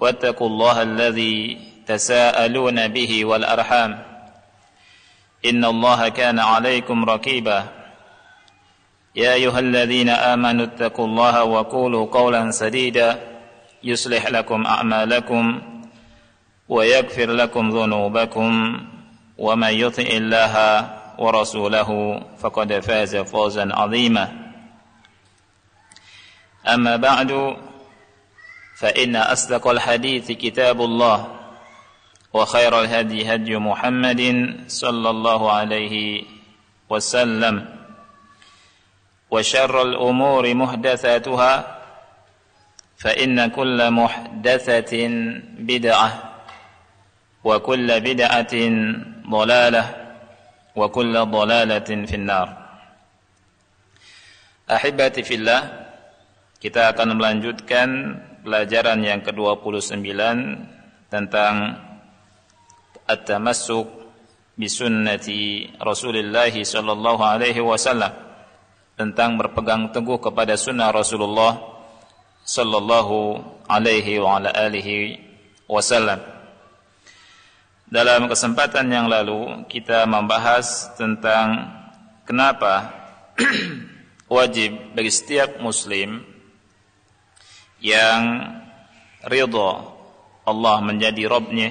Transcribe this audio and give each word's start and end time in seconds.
واتقوا 0.00 0.48
الله 0.48 0.82
الذي 0.82 1.58
تساءلون 1.86 2.88
به 2.88 3.24
والأرحام. 3.24 4.04
إن 5.46 5.64
الله 5.64 6.08
كان 6.08 6.38
عليكم 6.38 7.04
ركيبا. 7.04 7.64
يا 9.16 9.32
أيها 9.32 9.58
الذين 9.58 10.08
آمنوا 10.08 10.64
اتقوا 10.66 11.06
الله 11.06 11.44
وقولوا 11.44 12.06
قولا 12.06 12.50
سديدا. 12.50 13.20
يصلح 13.84 14.26
لكم 14.26 14.66
أعمالكم 14.66 15.62
ويغفر 16.68 17.30
لكم 17.30 17.70
ذنوبكم. 17.70 18.80
ومن 19.38 19.72
يطع 19.72 20.02
الله 20.02 20.54
ورسوله 21.18 22.20
فقد 22.38 22.80
فاز 22.80 23.16
فوزا 23.16 23.68
عظيما. 23.74 24.52
أما 26.66 26.96
بعد 26.96 27.56
فإن 28.78 29.16
أصدق 29.16 29.68
الحديث 29.68 30.32
كتاب 30.32 30.80
الله 30.80 31.18
وخير 32.32 32.80
الهدي 32.80 33.34
هدي 33.34 33.56
محمد 33.56 34.22
صلى 34.66 35.10
الله 35.10 35.52
عليه 35.52 36.22
وسلم 36.90 37.54
وشر 39.30 39.82
الأمور 39.82 40.54
محدثاتها 40.54 41.78
فإن 42.98 43.46
كل 43.50 43.90
محدثة 43.90 44.92
بدعة 45.58 46.08
وكل 47.44 47.88
بدعة 48.00 48.54
ضلالة 49.30 49.84
وكل 50.76 51.14
ضلالة 51.26 51.88
في 52.06 52.14
النار. 52.14 52.48
أحبتي 54.70 55.22
في 55.22 55.34
الله 55.34 55.62
kita 56.58 56.90
akan 56.90 57.14
melanjutkan 57.14 58.18
pelajaran 58.48 59.04
yang 59.04 59.20
ke-29 59.20 60.08
tentang 61.12 61.76
at-tamassuk 63.04 63.84
bisunnati 64.56 65.68
Rasulullah 65.76 66.48
sallallahu 66.48 67.20
alaihi 67.20 67.60
wasallam 67.60 68.08
tentang 68.96 69.36
berpegang 69.36 69.92
teguh 69.92 70.16
kepada 70.16 70.56
sunnah 70.56 70.88
Rasulullah 70.88 71.60
sallallahu 72.48 73.44
alaihi 73.68 74.16
wa 74.16 74.40
ala 74.40 74.48
alihi 74.56 75.20
wasallam. 75.68 76.16
Dalam 77.84 78.32
kesempatan 78.32 78.88
yang 78.88 79.12
lalu 79.12 79.68
kita 79.68 80.08
membahas 80.08 80.96
tentang 80.96 81.68
kenapa 82.24 82.96
wajib 84.32 84.96
bagi 84.96 85.12
setiap 85.12 85.60
muslim 85.60 86.24
yang 87.78 88.42
ridha 89.26 89.70
Allah 90.48 90.76
menjadi 90.80 91.28
Robnya 91.28 91.70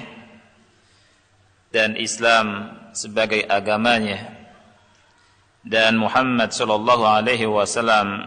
dan 1.68 1.98
Islam 2.00 2.78
sebagai 2.96 3.44
agamanya 3.44 4.38
dan 5.66 6.00
Muhammad 6.00 6.54
sallallahu 6.54 7.04
alaihi 7.04 7.44
wasallam 7.44 8.24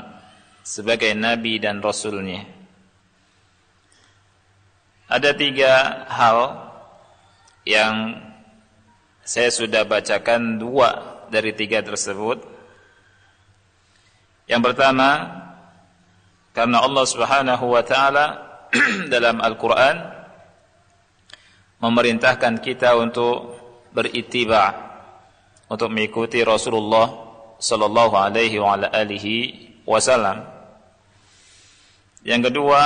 sebagai 0.62 1.18
nabi 1.18 1.58
dan 1.58 1.82
rasulnya. 1.82 2.46
Ada 5.12 5.36
tiga 5.36 6.06
hal 6.08 6.40
yang 7.68 8.16
saya 9.26 9.52
sudah 9.52 9.84
bacakan 9.84 10.62
dua 10.62 11.22
dari 11.28 11.52
tiga 11.52 11.84
tersebut. 11.84 12.44
Yang 14.48 14.62
pertama, 14.72 15.41
karena 16.52 16.84
Allah 16.84 17.06
Subhanahu 17.08 17.66
wa 17.72 17.84
taala 17.84 18.26
dalam 19.14 19.40
Al-Qur'an 19.40 19.96
memerintahkan 21.82 22.62
kita 22.62 22.96
untuk 22.96 23.58
beritiba 23.92 24.92
untuk 25.72 25.88
mengikuti 25.88 26.44
Rasulullah 26.44 27.08
sallallahu 27.56 28.12
alaihi 28.20 28.60
wa 28.60 28.76
ala 28.76 28.92
alihi 28.92 29.72
wasallam. 29.88 30.44
Yang 32.28 32.52
kedua, 32.52 32.84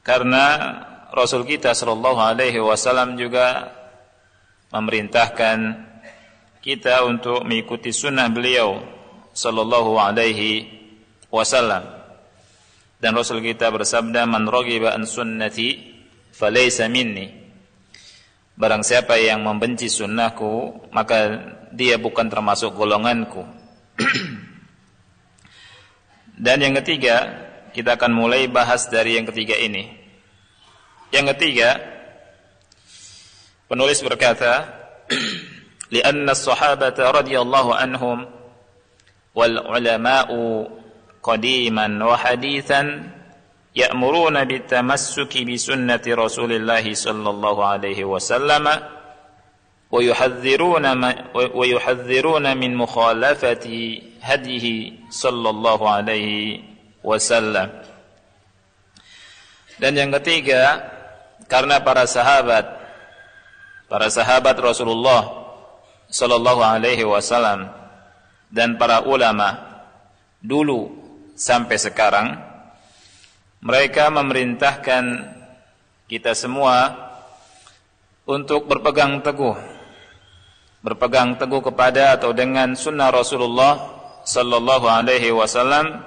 karena 0.00 0.44
Rasul 1.12 1.44
kita 1.44 1.76
sallallahu 1.76 2.16
alaihi 2.16 2.56
wasallam 2.56 3.20
juga 3.20 3.68
memerintahkan 4.72 5.92
kita 6.64 7.04
untuk 7.04 7.44
mengikuti 7.44 7.92
sunnah 7.92 8.32
beliau 8.32 8.80
sallallahu 9.36 10.00
alaihi 10.00 10.72
wasallam. 11.28 11.91
Dan 13.02 13.18
Rasul 13.18 13.42
kita 13.42 13.66
bersabda, 13.74 14.30
"Man 14.30 14.46
raghiba 14.46 14.94
an 14.94 15.10
sunnati 15.10 15.74
falaysa 16.30 16.86
minni." 16.86 17.34
Barang 18.54 18.86
siapa 18.86 19.18
yang 19.18 19.42
membenci 19.42 19.90
sunnahku, 19.90 20.86
maka 20.94 21.42
dia 21.74 21.98
bukan 21.98 22.30
termasuk 22.30 22.78
golonganku. 22.78 23.42
Dan 26.46 26.62
yang 26.62 26.78
ketiga, 26.78 27.26
kita 27.74 27.98
akan 27.98 28.14
mulai 28.14 28.46
bahas 28.46 28.86
dari 28.86 29.18
yang 29.18 29.26
ketiga 29.26 29.58
ini. 29.58 29.90
Yang 31.10 31.34
ketiga, 31.34 31.82
penulis 33.66 33.98
berkata, 33.98 34.62
"Lianna 35.92 36.38
as-sahabata 36.38 37.10
radhiyallahu 37.10 37.74
anhum 37.74 38.30
wal 39.34 39.56
ulama'u 39.58 40.70
قديما 41.23 42.05
وحديثا 42.05 42.81
يأمرون 43.75 44.43
بالتمسك 44.43 45.33
بسنة 45.43 46.05
رسول 46.07 46.51
الله 46.51 46.93
صلى 46.93 47.29
الله 47.29 47.65
عليه 47.65 47.99
وسلم 48.05 48.65
ويحذرون 49.91 50.85
ويحذرون 51.33 52.57
من 52.57 52.71
مخالفة 52.75 53.65
هديه 54.21 54.65
صلى 55.09 55.49
الله 55.49 55.79
عليه 55.89 56.59
وسلم 57.03 57.69
dan 59.77 59.93
yang 59.93 60.09
ketiga 60.09 60.89
karena 61.45 61.77
para 61.85 62.09
sahabat 62.09 62.65
para 63.85 64.09
sahabat 64.09 64.57
Rasulullah 64.57 65.53
sallallahu 66.09 66.65
alaihi 66.65 67.05
wasallam 67.05 67.69
dan 68.49 68.75
para 68.81 69.05
ulama 69.05 69.53
dulu 70.41 71.00
sampai 71.34 71.76
sekarang 71.80 72.28
mereka 73.62 74.10
memerintahkan 74.10 75.04
kita 76.10 76.36
semua 76.36 76.92
untuk 78.28 78.68
berpegang 78.68 79.22
teguh 79.24 79.56
berpegang 80.82 81.38
teguh 81.38 81.62
kepada 81.62 82.18
atau 82.18 82.34
dengan 82.34 82.74
sunnah 82.74 83.14
Rasulullah 83.14 83.78
sallallahu 84.26 84.86
alaihi 84.90 85.30
wasallam 85.30 86.02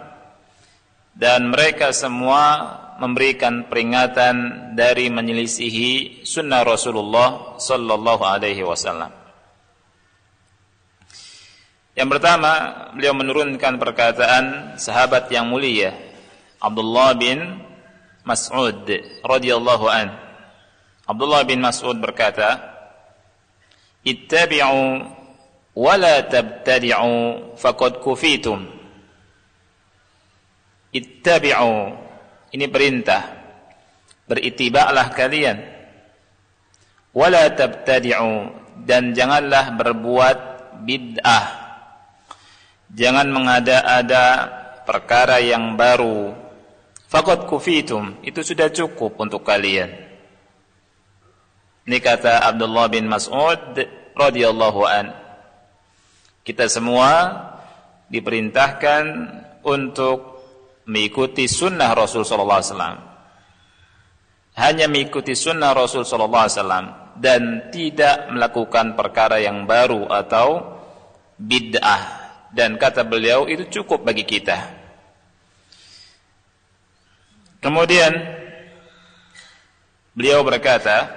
dan 1.16 1.48
mereka 1.48 1.96
semua 1.96 2.76
memberikan 3.00 3.68
peringatan 3.68 4.72
dari 4.76 5.08
menyelisihi 5.08 6.24
sunnah 6.28 6.64
Rasulullah 6.64 7.60
sallallahu 7.60 8.24
alaihi 8.24 8.64
wasallam. 8.64 9.25
Yang 11.96 12.10
pertama, 12.20 12.52
beliau 12.92 13.16
menurunkan 13.16 13.80
perkataan 13.80 14.76
sahabat 14.76 15.32
yang 15.32 15.48
mulia 15.48 15.96
Abdullah 16.60 17.16
bin 17.16 17.64
Mas'ud 18.28 18.84
radhiyallahu 19.24 19.86
an. 19.88 20.12
Abdullah 21.08 21.48
bin 21.48 21.64
Mas'ud 21.64 21.96
berkata, 21.96 22.60
"Ittabi'u 24.04 25.08
wa 25.72 25.94
la 25.96 26.20
tabtadi'u 26.28 27.56
faqad 27.56 28.04
kufitum." 28.04 28.68
Ittabi'u 30.92 31.96
ini 32.52 32.66
perintah. 32.68 33.24
Beritibaklah 34.26 35.16
kalian. 35.16 35.64
Wa 37.16 37.32
la 37.32 37.48
tabtadi'u 37.56 38.52
dan 38.84 39.16
janganlah 39.16 39.72
berbuat 39.80 40.38
bid'ah. 40.84 41.65
Jangan 42.96 43.28
mengada-ada 43.28 44.26
perkara 44.88 45.44
yang 45.44 45.76
baru. 45.76 46.32
Faqad 47.12 47.44
kufitum, 47.44 48.24
itu 48.24 48.40
sudah 48.40 48.72
cukup 48.72 49.20
untuk 49.20 49.44
kalian. 49.44 49.92
Ini 51.86 51.98
kata 52.00 52.48
Abdullah 52.50 52.88
bin 52.88 53.06
Mas'ud 53.12 53.78
radhiyallahu 54.16 54.82
an. 54.88 55.12
Kita 56.42 56.72
semua 56.72 57.36
diperintahkan 58.08 59.04
untuk 59.68 60.40
mengikuti 60.88 61.52
sunnah 61.52 61.92
Rasul 61.94 62.24
sallallahu 62.24 62.60
alaihi 62.64 62.72
wasallam. 62.72 62.98
Hanya 64.56 64.86
mengikuti 64.88 65.36
sunnah 65.36 65.76
Rasul 65.76 66.08
sallallahu 66.08 66.46
alaihi 66.48 66.58
wasallam 66.58 66.86
dan 67.20 67.42
tidak 67.76 68.32
melakukan 68.32 68.96
perkara 68.96 69.44
yang 69.44 69.68
baru 69.68 70.08
atau 70.10 70.80
bid'ah 71.38 72.25
dan 72.56 72.80
kata 72.80 73.04
beliau 73.04 73.52
itu 73.52 73.68
cukup 73.68 74.08
bagi 74.08 74.24
kita. 74.24 74.56
Kemudian 77.60 78.16
beliau 80.16 80.40
berkata, 80.48 81.12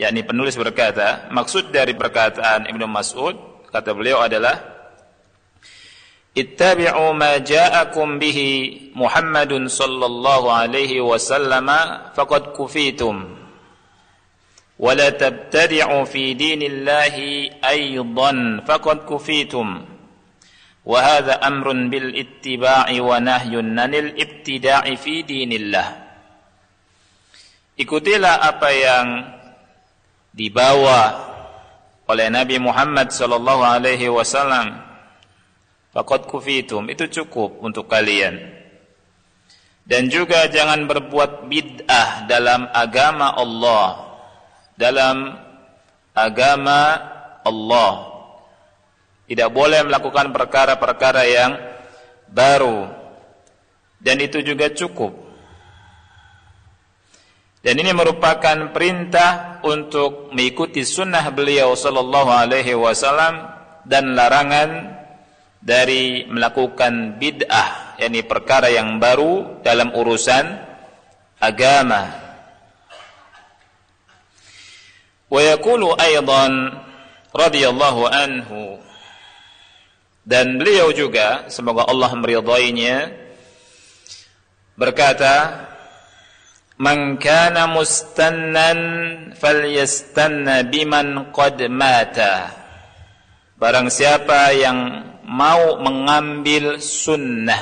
yakni 0.00 0.24
penulis 0.24 0.56
berkata, 0.56 1.28
maksud 1.28 1.68
dari 1.68 1.92
perkataan 1.92 2.72
Ibnu 2.72 2.88
Mas'ud 2.88 3.36
kata 3.68 3.92
beliau 3.92 4.24
adalah 4.24 4.78
Ittabi'u 6.38 7.18
ma 7.18 7.42
ja'akum 7.42 8.22
bihi 8.22 8.94
Muhammadun 8.94 9.66
sallallahu 9.66 10.46
alaihi 10.46 11.02
wasallam 11.02 11.66
faqad 12.14 12.54
kufitum 12.54 13.26
wa 14.78 14.90
la 14.94 15.10
tabtadi'u 15.10 16.06
fi 16.06 16.38
dinillahi 16.38 17.58
aydan 17.58 18.62
faqad 18.62 19.02
kufitum 19.02 19.97
amrun 20.88 21.92
bil 21.92 22.16
ittiba'i 22.16 22.96
wa 22.96 23.20
nahyun 23.20 23.76
'anil 23.76 24.16
ibtida'i 24.16 24.96
fi 24.96 25.20
dinillah 25.20 26.08
Ikutilah 27.78 28.42
apa 28.42 28.68
yang 28.74 29.06
dibawa 30.34 31.14
oleh 32.10 32.26
Nabi 32.26 32.58
Muhammad 32.58 33.14
sallallahu 33.14 33.62
alaihi 33.62 34.10
wasallam. 34.10 34.82
Faqad 35.94 36.26
kufitum 36.26 36.90
itu 36.90 37.06
cukup 37.06 37.62
untuk 37.62 37.86
kalian. 37.86 38.34
Dan 39.86 40.10
juga 40.10 40.50
jangan 40.50 40.90
berbuat 40.90 41.46
bid'ah 41.46 42.26
dalam 42.26 42.66
agama 42.74 43.30
Allah. 43.38 44.10
Dalam 44.74 45.38
agama 46.18 46.98
Allah 47.46 48.07
tidak 49.28 49.52
boleh 49.52 49.84
melakukan 49.84 50.32
perkara-perkara 50.32 51.22
yang 51.28 51.52
baru 52.32 52.88
dan 54.00 54.16
itu 54.24 54.40
juga 54.40 54.72
cukup 54.72 55.28
dan 57.58 57.74
ini 57.74 57.90
merupakan 57.90 58.70
perintah 58.70 59.60
untuk 59.66 60.30
mengikuti 60.30 60.86
sunnah 60.86 61.26
beliau 61.34 61.74
sallallahu 61.74 62.30
alaihi 62.30 62.72
wasallam 62.78 63.50
dan 63.82 64.14
larangan 64.14 64.94
dari 65.58 66.22
melakukan 66.30 67.18
bid'ah 67.18 67.98
yakni 67.98 68.22
perkara 68.22 68.70
yang 68.70 69.02
baru 69.02 69.58
dalam 69.66 69.90
urusan 69.90 70.44
agama. 71.42 72.14
Wa 75.28 75.40
yaqulu 75.42 75.98
aidan 75.98 76.78
radhiyallahu 77.34 78.02
anhu 78.06 78.80
dan 80.28 80.60
beliau 80.60 80.92
juga 80.92 81.48
semoga 81.48 81.88
Allah 81.88 82.12
meridainya 82.12 83.16
berkata 84.76 85.64
Man 86.78 87.18
kana 87.18 87.66
mustannan 87.66 88.78
falyastanna 89.34 90.62
biman 90.62 91.34
qad 91.34 91.58
mata. 91.66 92.54
Barang 93.58 93.90
siapa 93.90 94.54
yang 94.54 94.78
mau 95.26 95.82
mengambil 95.82 96.78
sunnah. 96.78 97.58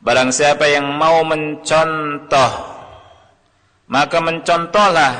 Barang 0.00 0.32
siapa 0.32 0.72
yang 0.72 0.88
mau 0.96 1.20
mencontoh. 1.20 2.52
Maka 3.92 4.18
mencontohlah. 4.24 5.14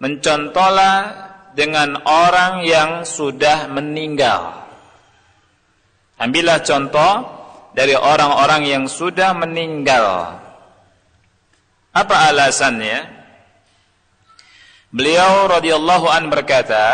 Mencontohlah 0.00 1.25
dengan 1.56 2.04
orang 2.04 2.68
yang 2.68 3.08
sudah 3.08 3.72
meninggal. 3.72 4.68
Ambillah 6.20 6.60
contoh 6.60 7.12
dari 7.72 7.96
orang-orang 7.96 8.68
yang 8.68 8.84
sudah 8.84 9.32
meninggal. 9.32 10.36
Apa 11.96 12.28
alasannya? 12.28 13.08
Beliau 14.92 15.48
radhiyallahu 15.48 16.12
an 16.12 16.28
berkata, 16.28 16.84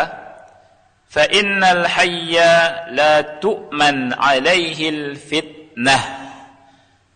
"Fa 1.11 1.27
innal 1.27 1.83
hayya 1.83 2.87
la 2.95 3.39
tu'man 3.43 4.15
'alaihi 4.15 4.87
al-fitnah." 4.91 6.23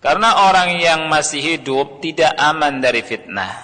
Karena 0.03 0.51
orang 0.51 0.79
yang 0.79 1.07
masih 1.07 1.39
hidup 1.39 2.03
tidak 2.03 2.35
aman 2.39 2.83
dari 2.83 3.03
fitnah. 3.03 3.55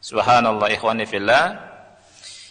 Subhanallah 0.00 0.72
ikhwani 0.72 1.04
fillah. 1.04 1.67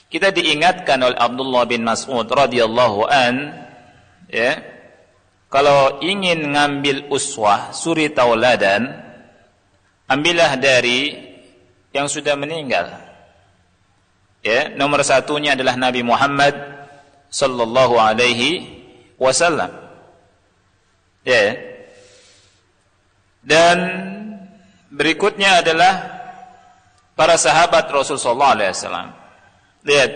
Kita 0.07 0.31
diingatkan 0.31 1.03
oleh 1.03 1.19
Abdullah 1.19 1.67
bin 1.67 1.83
Mas'ud 1.83 2.23
radhiyallahu 2.23 3.07
an 3.07 3.51
ya. 4.31 4.55
Kalau 5.47 6.03
ingin 6.03 6.51
ngambil 6.51 7.07
uswah, 7.07 7.71
suri 7.71 8.11
tauladan, 8.11 8.99
ambillah 10.11 10.59
dari 10.59 11.15
yang 11.95 12.11
sudah 12.11 12.35
meninggal. 12.35 12.99
Ya, 14.43 14.71
nomor 14.75 15.03
satunya 15.07 15.55
adalah 15.55 15.79
Nabi 15.79 16.03
Muhammad 16.03 16.55
sallallahu 17.31 17.95
alaihi 17.95 18.63
wasallam. 19.19 19.71
Ya. 21.23 21.55
Dan 23.43 23.77
berikutnya 24.91 25.63
adalah 25.63 26.19
para 27.15 27.39
sahabat 27.39 27.87
Rasul 27.91 28.19
sallallahu 28.19 28.55
alaihi 28.55 28.71
wasallam. 28.75 29.16
Lihat 29.87 30.11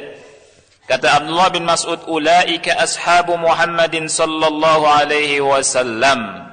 kata 0.92 1.24
Abdullah 1.24 1.48
bin 1.56 1.64
Mas'ud 1.64 2.04
ulaika 2.12 2.76
ashabu 2.76 3.40
Muhammadin 3.40 4.12
sallallahu 4.12 4.84
alaihi 4.84 5.40
wasallam. 5.40 6.52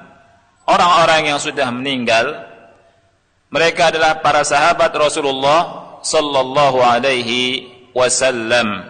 Orang-orang 0.63 1.35
yang 1.35 1.39
sudah 1.41 1.67
meninggal 1.67 2.47
mereka 3.51 3.89
adalah 3.91 4.21
para 4.23 4.45
sahabat 4.45 4.93
Rasulullah 4.95 5.91
sallallahu 6.05 6.79
alaihi 6.79 7.67
wasallam. 7.91 8.85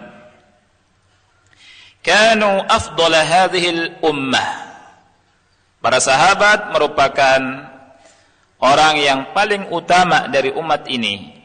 Kanu 2.05 2.67
afdal 2.67 3.15
hadhihi 3.15 3.69
al-ummah. 3.71 4.69
Para 5.79 6.03
sahabat 6.03 6.75
merupakan 6.75 7.39
orang 8.59 8.95
yang 8.99 9.19
paling 9.31 9.71
utama 9.71 10.27
dari 10.27 10.51
umat 10.51 10.83
ini. 10.91 11.38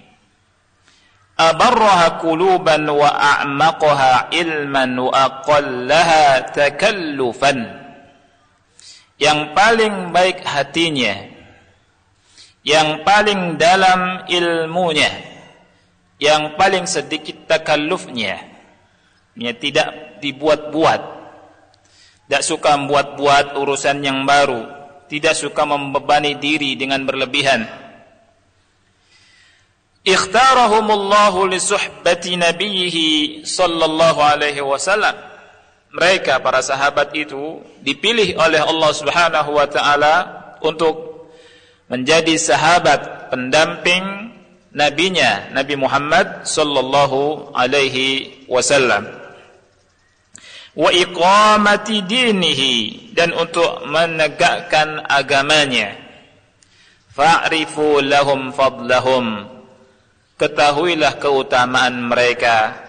Abarraha 1.34 2.22
quluban 2.22 2.86
wa 2.86 3.10
a'maqaha 3.10 4.30
ilman 4.30 4.94
wa. 4.98 5.58
Yang 9.14 9.40
paling 9.54 9.94
baik 10.14 10.42
hatinya 10.46 11.34
yang 12.64 13.04
paling 13.04 13.60
dalam 13.60 14.24
ilmunya 14.24 15.12
yang 16.16 16.56
paling 16.56 16.88
sedikit 16.88 17.44
takallufnya 17.44 18.40
ya, 19.36 19.52
tidak 19.52 20.18
dibuat-buat 20.24 21.00
tidak 22.24 22.42
suka 22.42 22.80
membuat-buat 22.80 23.60
urusan 23.60 24.00
yang 24.00 24.24
baru 24.24 24.64
tidak 25.12 25.36
suka 25.36 25.68
membebani 25.68 26.40
diri 26.40 26.72
dengan 26.80 27.04
berlebihan 27.04 27.68
ikhtarahumullahu 30.04 31.48
li 31.48 31.56
suhbati 31.56 32.36
nabiyhi 32.36 33.42
sallallahu 33.42 34.20
alaihi 34.20 34.60
wasallam. 34.60 35.16
Mereka 35.94 36.44
para 36.44 36.60
sahabat 36.60 37.16
itu 37.16 37.62
dipilih 37.80 38.36
oleh 38.36 38.60
Allah 38.60 38.90
Subhanahu 38.92 39.50
wa 39.56 39.66
taala 39.70 40.14
untuk 40.60 41.26
menjadi 41.88 42.34
sahabat 42.36 43.30
pendamping 43.32 44.34
nabinya 44.74 45.54
Nabi 45.54 45.74
Muhammad 45.78 46.44
sallallahu 46.44 47.54
alaihi 47.54 48.44
wasallam. 48.50 49.06
Wa 50.74 50.90
iqamati 50.90 52.02
dinihi 52.02 52.74
dan 53.14 53.30
untuk 53.30 53.86
menegakkan 53.86 55.06
agamanya. 55.06 55.94
Fa'rifu 57.14 58.02
lahum 58.02 58.50
fadlahum 58.50 59.53
ketahuilah 60.38 61.18
keutamaan 61.22 62.10
mereka. 62.10 62.84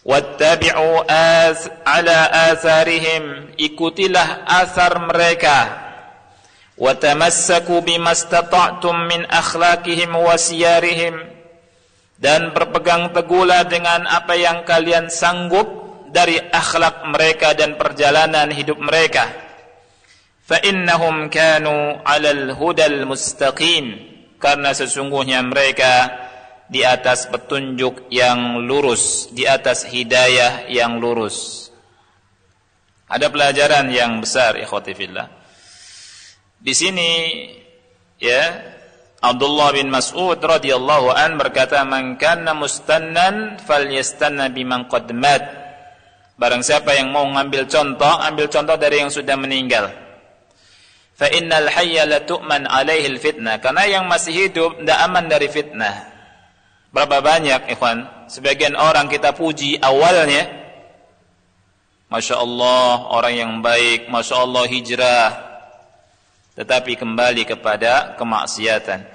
Wattabi'u 0.00 1.04
as 1.06 1.68
ala 1.84 2.50
atharihim 2.50 3.52
ikutilah 3.60 4.48
asar 4.48 4.96
mereka. 5.04 5.88
Watamassaku 6.80 7.84
bimastata'tum 7.84 8.96
min 9.04 9.28
akhlaqihim 9.28 10.16
wa 10.16 10.32
siyarihim. 10.40 11.20
Dan 12.20 12.52
berpegang 12.52 13.12
teguhlah 13.16 13.64
dengan 13.68 14.04
apa 14.04 14.36
yang 14.36 14.64
kalian 14.64 15.08
sanggup 15.08 15.68
dari 16.12 16.36
akhlak 16.36 17.04
mereka 17.08 17.56
dan 17.56 17.76
perjalanan 17.80 18.52
hidup 18.52 18.76
mereka. 18.76 19.28
Fa 20.44 20.60
innahum 20.64 21.28
kanu 21.28 22.00
'alal 22.00 22.56
hudal 22.56 23.04
mustaqim. 23.04 24.08
Karena 24.40 24.72
sesungguhnya 24.72 25.44
mereka 25.44 26.08
di 26.70 26.86
atas 26.86 27.26
petunjuk 27.26 28.06
yang 28.14 28.62
lurus, 28.62 29.26
di 29.34 29.42
atas 29.42 29.90
hidayah 29.90 30.70
yang 30.70 31.02
lurus. 31.02 31.66
Ada 33.10 33.26
pelajaran 33.26 33.90
yang 33.90 34.22
besar 34.22 34.54
ikhwati 34.54 34.94
fillah. 34.94 35.26
Di 36.62 36.70
sini 36.70 37.10
ya 38.22 38.54
Abdullah 39.18 39.74
bin 39.74 39.90
Mas'ud 39.90 40.38
radhiyallahu 40.38 41.10
an 41.10 41.34
berkata 41.34 41.82
man 41.82 42.14
kana 42.14 42.54
mustannan 42.54 43.58
falyastanna 43.66 44.54
biman 44.54 44.86
qad 44.86 45.10
mat. 45.10 45.42
Barang 46.38 46.62
siapa 46.62 46.94
yang 46.94 47.10
mau 47.10 47.26
ngambil 47.26 47.66
contoh, 47.66 48.14
ambil 48.22 48.46
contoh 48.46 48.78
dari 48.78 49.02
yang 49.02 49.10
sudah 49.10 49.34
meninggal. 49.34 49.90
Fa 51.18 51.28
innal 51.34 51.68
hayya 51.68 52.08
la 52.08 52.24
tu'man 52.24 52.64
alaihi 52.64 53.12
fitnah. 53.18 53.60
Karena 53.60 53.84
yang 53.84 54.08
masih 54.08 54.48
hidup 54.48 54.80
tidak 54.80 54.98
aman 55.04 55.28
dari 55.28 55.52
fitnah. 55.52 56.19
Berapa 56.90 57.22
banyak 57.22 57.70
ikhwan? 57.70 58.26
Sebagian 58.26 58.74
orang 58.74 59.06
kita 59.06 59.30
puji 59.30 59.78
awalnya. 59.78 60.50
Masya 62.10 62.42
Allah 62.42 63.06
orang 63.14 63.34
yang 63.34 63.52
baik. 63.62 64.10
Masya 64.10 64.42
Allah 64.42 64.64
hijrah. 64.66 65.30
Tetapi 66.58 66.98
kembali 66.98 67.46
kepada 67.46 68.18
kemaksiatan. 68.18 69.06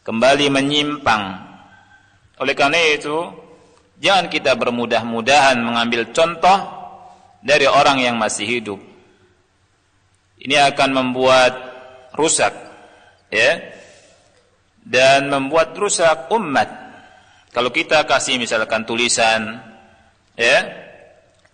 Kembali 0.00 0.46
menyimpang. 0.48 1.44
Oleh 2.40 2.52
karena 2.56 2.80
itu 2.92 3.44
Jangan 3.96 4.28
kita 4.28 4.52
bermudah-mudahan 4.60 5.56
mengambil 5.56 6.12
contoh 6.12 6.68
Dari 7.40 7.64
orang 7.64 7.96
yang 7.96 8.20
masih 8.20 8.44
hidup. 8.44 8.80
Ini 10.36 10.68
akan 10.72 10.90
membuat 10.92 11.52
rusak 12.12 12.52
Ya 13.32 13.76
dan 14.86 15.26
membuat 15.26 15.74
rusak 15.74 16.30
umat. 16.30 16.70
Kalau 17.50 17.74
kita 17.74 18.06
kasih 18.06 18.38
misalkan 18.38 18.86
tulisan 18.86 19.58
ya, 20.38 20.58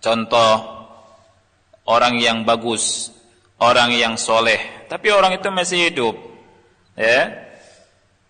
contoh 0.05 0.85
orang 1.89 2.21
yang 2.21 2.45
bagus, 2.45 3.09
orang 3.57 3.97
yang 3.97 4.21
soleh, 4.21 4.85
tapi 4.93 5.09
orang 5.09 5.41
itu 5.41 5.49
masih 5.49 5.89
hidup, 5.89 6.15
ya, 6.99 7.33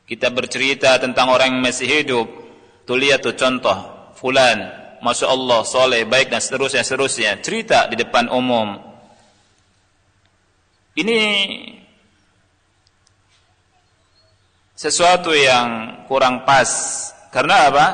kita 0.07 0.31
bercerita 0.31 1.01
tentang 1.03 1.33
orang 1.33 1.57
yang 1.57 1.65
masih 1.65 1.89
hidup, 1.89 2.29
tuh 2.85 2.97
lihat 3.01 3.25
tuh 3.25 3.35
contoh, 3.35 4.13
fulan, 4.15 4.69
masya 5.03 5.27
Allah, 5.33 5.61
soleh, 5.67 6.05
baik 6.05 6.31
dan 6.31 6.39
seterusnya, 6.39 6.85
seterusnya, 6.85 7.41
cerita 7.43 7.89
di 7.89 7.97
depan 7.97 8.29
umum. 8.29 8.79
Ini 10.93 11.19
sesuatu 14.83 15.31
yang 15.31 16.03
kurang 16.11 16.43
pas. 16.43 16.67
Karena 17.31 17.71
apa? 17.71 17.87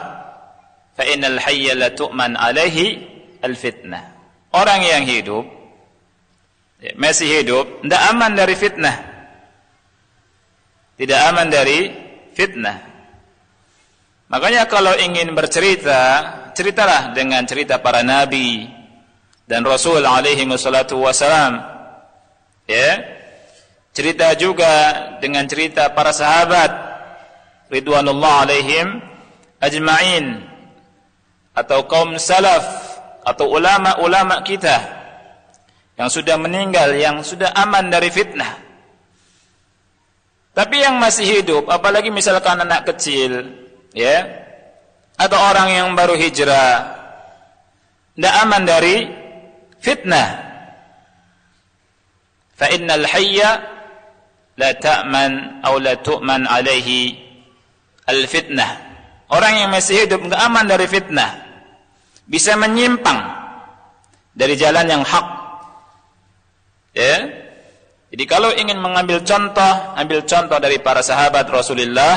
Fa 0.97 1.04
innal 1.04 1.37
hayya 1.37 1.76
la 1.76 1.92
tu'man 1.92 2.33
alaihi 2.33 2.97
al 3.45 3.52
fitnah. 3.52 4.16
Orang 4.57 4.80
yang 4.80 5.04
hidup 5.04 5.45
ya, 6.80 6.97
masih 6.97 7.28
hidup 7.28 7.85
tidak 7.85 8.02
aman 8.09 8.33
dari 8.33 8.54
fitnah. 8.57 8.97
Tidak 10.97 11.21
aman 11.28 11.47
dari 11.52 11.92
fitnah. 12.33 12.78
Makanya 14.33 14.64
kalau 14.66 14.97
ingin 14.97 15.37
bercerita, 15.37 16.00
ceritalah 16.57 17.12
dengan 17.12 17.45
cerita 17.45 17.78
para 17.85 18.00
nabi 18.00 18.64
dan 19.45 19.62
Rasul 19.62 20.02
alaihi 20.02 20.49
wassalam. 20.49 21.52
Ya, 22.68 23.18
cerita 23.99 24.31
juga 24.38 24.95
dengan 25.19 25.43
cerita 25.50 25.90
para 25.90 26.14
sahabat 26.14 26.71
ridwanullah 27.67 28.47
alaihim 28.47 29.02
ajma'in 29.59 30.38
atau 31.50 31.83
kaum 31.90 32.14
salaf 32.14 32.62
atau 33.26 33.50
ulama-ulama 33.50 34.38
kita 34.47 34.78
yang 35.99 36.07
sudah 36.07 36.38
meninggal 36.38 36.95
yang 36.95 37.26
sudah 37.26 37.50
aman 37.59 37.90
dari 37.90 38.07
fitnah. 38.14 38.55
Tapi 40.55 40.78
yang 40.78 41.02
masih 41.02 41.43
hidup 41.43 41.67
apalagi 41.67 42.14
misalkan 42.14 42.55
anak 42.55 42.87
kecil 42.95 43.50
ya 43.99 44.23
atau 45.19 45.38
orang 45.43 45.75
yang 45.75 45.88
baru 45.99 46.14
hijrah 46.14 46.87
tidak 48.14 48.35
aman 48.47 48.62
dari 48.62 49.11
fitnah. 49.83 50.47
Fa 52.55 52.71
innal 52.71 53.02
hayya 53.02 53.77
la 54.58 54.72
ta'man 54.77 55.62
atau 55.65 55.82
la 55.82 55.98
tu'man 55.98 56.46
alaihi 56.46 57.18
al-fitnah. 58.06 58.72
Orang 59.34 59.53
yang 59.65 59.70
masih 59.74 60.06
hidup 60.06 60.22
enggak 60.22 60.42
aman 60.46 60.65
dari 60.70 60.86
fitnah. 60.86 61.32
Bisa 62.30 62.53
menyimpang 62.53 63.20
dari 64.38 64.53
jalan 64.53 64.86
yang 64.86 65.03
hak. 65.03 65.27
Ya. 66.94 67.18
Jadi 68.13 68.24
kalau 68.30 68.53
ingin 68.53 68.77
mengambil 68.77 69.25
contoh, 69.25 69.74
ambil 69.98 70.22
contoh 70.30 70.62
dari 70.62 70.77
para 70.77 71.01
sahabat 71.01 71.50
Rasulullah 71.50 72.13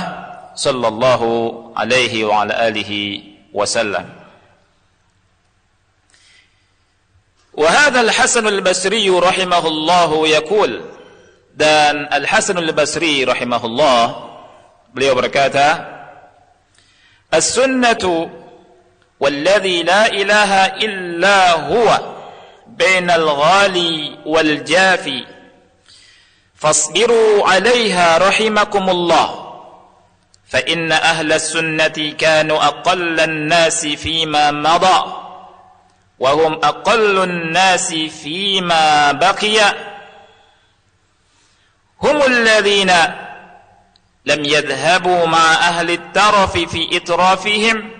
sallallahu 0.52 1.72
alaihi 1.72 2.20
wa 2.28 2.44
ala 2.44 2.52
alihi 2.68 3.24
wasallam. 3.56 4.26
وهذا 7.56 8.00
الحسن 8.00 8.44
البصري 8.46 9.08
رحمه 9.10 9.64
الله 9.66 10.28
يقول 10.28 10.89
dan 11.55 12.07
Al 12.11 12.25
Hasan 12.25 12.57
Al 12.57 12.71
Basri 12.73 13.23
rahimahullah 13.25 14.03
beliau 14.93 15.15
berkata 15.15 15.99
As-sunnatu 17.31 18.41
والذي 19.21 19.83
لا 19.83 20.09
إله 20.09 20.65
إلا 20.65 21.51
هو 21.69 21.99
بين 22.67 23.11
الغالي 23.11 24.17
والجافي 24.25 25.25
فاصبروا 26.55 27.49
عليها 27.49 28.17
رحمكم 28.17 28.89
الله 28.89 29.53
فإن 30.49 30.91
أهل 30.91 31.33
السنة 31.33 32.13
كانوا 32.17 32.65
أقل 32.65 33.19
الناس 33.19 33.85
فيما 33.85 34.51
مضى 34.51 35.13
وهم 36.19 36.53
أقل 36.53 37.23
الناس 37.23 37.93
فيما 37.93 39.11
بقي 39.11 39.73
هم 42.03 42.21
الذين 42.21 42.91
لم 44.25 44.45
يذهبوا 44.45 45.25
مع 45.25 45.53
أهل 45.53 45.91
الترف 45.91 46.57
في 46.57 46.97
إطرافهم 46.97 47.91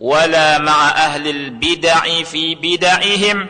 ولا 0.00 0.58
مع 0.58 0.88
أهل 0.88 1.28
البدع 1.28 2.22
في 2.22 2.54
بدعهم 2.54 3.48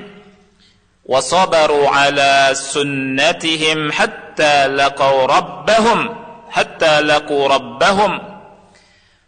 وصبروا 1.05 1.89
على 1.89 2.51
سنتهم 2.53 3.93
حتى 3.93 4.67
لقوا 4.67 5.27
ربهم 5.27 6.17
حتى 6.51 7.01
لقوا 7.01 7.49
ربهم. 7.49 8.41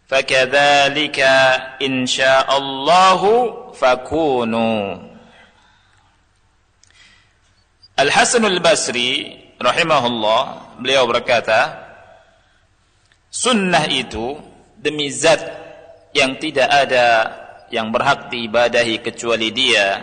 فكذلك 0.07 1.19
إن 1.81 2.05
شاء 2.05 2.57
الله 2.57 3.53
فكونوا. 3.73 4.97
الحسن 7.99 8.45
البصري 8.45 9.38
rahimahullah 9.59 10.41
beliau 10.79 11.05
berkata 11.05 11.87
sunnah 13.29 13.85
itu 13.91 14.39
demi 14.79 15.11
zat 15.11 15.43
yang 16.15 16.39
tidak 16.39 16.71
ada 16.71 17.07
yang 17.69 17.93
berhak 17.93 18.33
diibadahi 18.33 19.03
kecuali 19.03 19.53
dia 19.53 20.01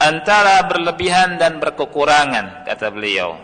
antara 0.00 0.64
berlebihan 0.64 1.36
dan 1.36 1.60
berkekurangan 1.60 2.64
kata 2.64 2.88
beliau 2.88 3.36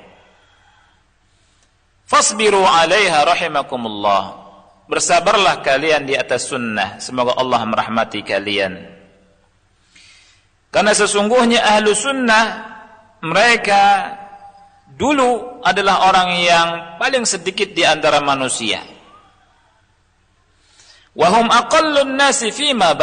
Fasbiru 2.13 2.61
'alaiha 2.61 3.25
rahimakumullah. 3.25 4.45
Bersabarlah 4.85 5.65
kalian 5.65 6.05
di 6.05 6.13
atas 6.13 6.53
sunnah. 6.53 7.01
Semoga 7.01 7.41
Allah 7.41 7.65
merahmati 7.65 8.21
kalian. 8.21 8.77
Karena 10.69 10.93
sesungguhnya 10.93 11.65
ahlu 11.65 11.97
sunnah 11.97 12.45
mereka 13.25 14.13
dulu 14.97 15.61
adalah 15.65 16.09
orang 16.09 16.31
yang 16.41 16.69
paling 16.97 17.25
sedikit 17.25 17.73
di 17.73 17.83
antara 17.85 18.21
manusia. 18.21 18.83
Wahum 21.13 21.49
aqallun 21.53 22.17
nasi 22.17 22.49
fima. 22.53 22.97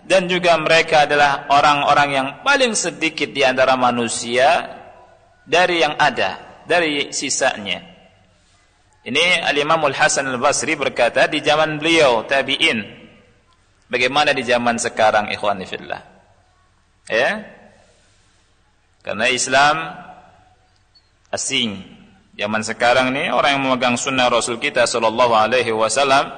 Dan 0.00 0.26
juga 0.26 0.58
mereka 0.58 1.06
adalah 1.06 1.46
orang-orang 1.52 2.08
yang 2.10 2.28
paling 2.42 2.74
sedikit 2.74 3.30
di 3.30 3.46
antara 3.46 3.78
manusia 3.78 4.80
dari 5.46 5.86
yang 5.86 5.94
ada, 5.94 6.62
dari 6.66 7.14
sisanya. 7.14 7.78
Ini 9.06 9.46
Al-Imam 9.46 9.80
Al-Hasan 9.86 10.26
Al-Basri 10.28 10.74
berkata 10.74 11.30
di 11.30 11.38
zaman 11.40 11.78
beliau 11.78 12.26
tabi'in. 12.26 12.82
Bagaimana 13.86 14.34
di 14.34 14.42
zaman 14.42 14.82
sekarang 14.82 15.30
ikhwan 15.30 15.62
fillah? 15.62 16.02
Ya? 17.06 17.42
Karena 19.06 19.26
Islam 19.30 19.76
asing. 21.30 21.82
Zaman 22.38 22.62
sekarang 22.62 23.14
ini 23.14 23.30
orang 23.30 23.58
yang 23.58 23.62
memegang 23.66 23.96
sunnah 23.98 24.30
Rasul 24.30 24.62
kita 24.62 24.86
sallallahu 24.86 25.34
alaihi 25.34 25.74
wasallam 25.74 26.30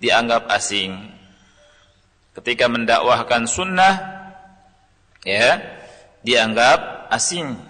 dianggap 0.00 0.48
asing. 0.52 0.96
Ketika 2.32 2.66
mendakwahkan 2.66 3.44
sunnah 3.44 3.92
ya, 5.22 5.60
dianggap 6.24 7.12
asing 7.12 7.60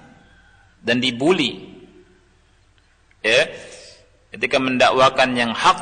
dan 0.81 1.03
dibuli. 1.03 1.61
Ya. 3.21 3.51
Ketika 4.33 4.57
mendakwakan 4.57 5.37
yang 5.37 5.53
hak 5.53 5.79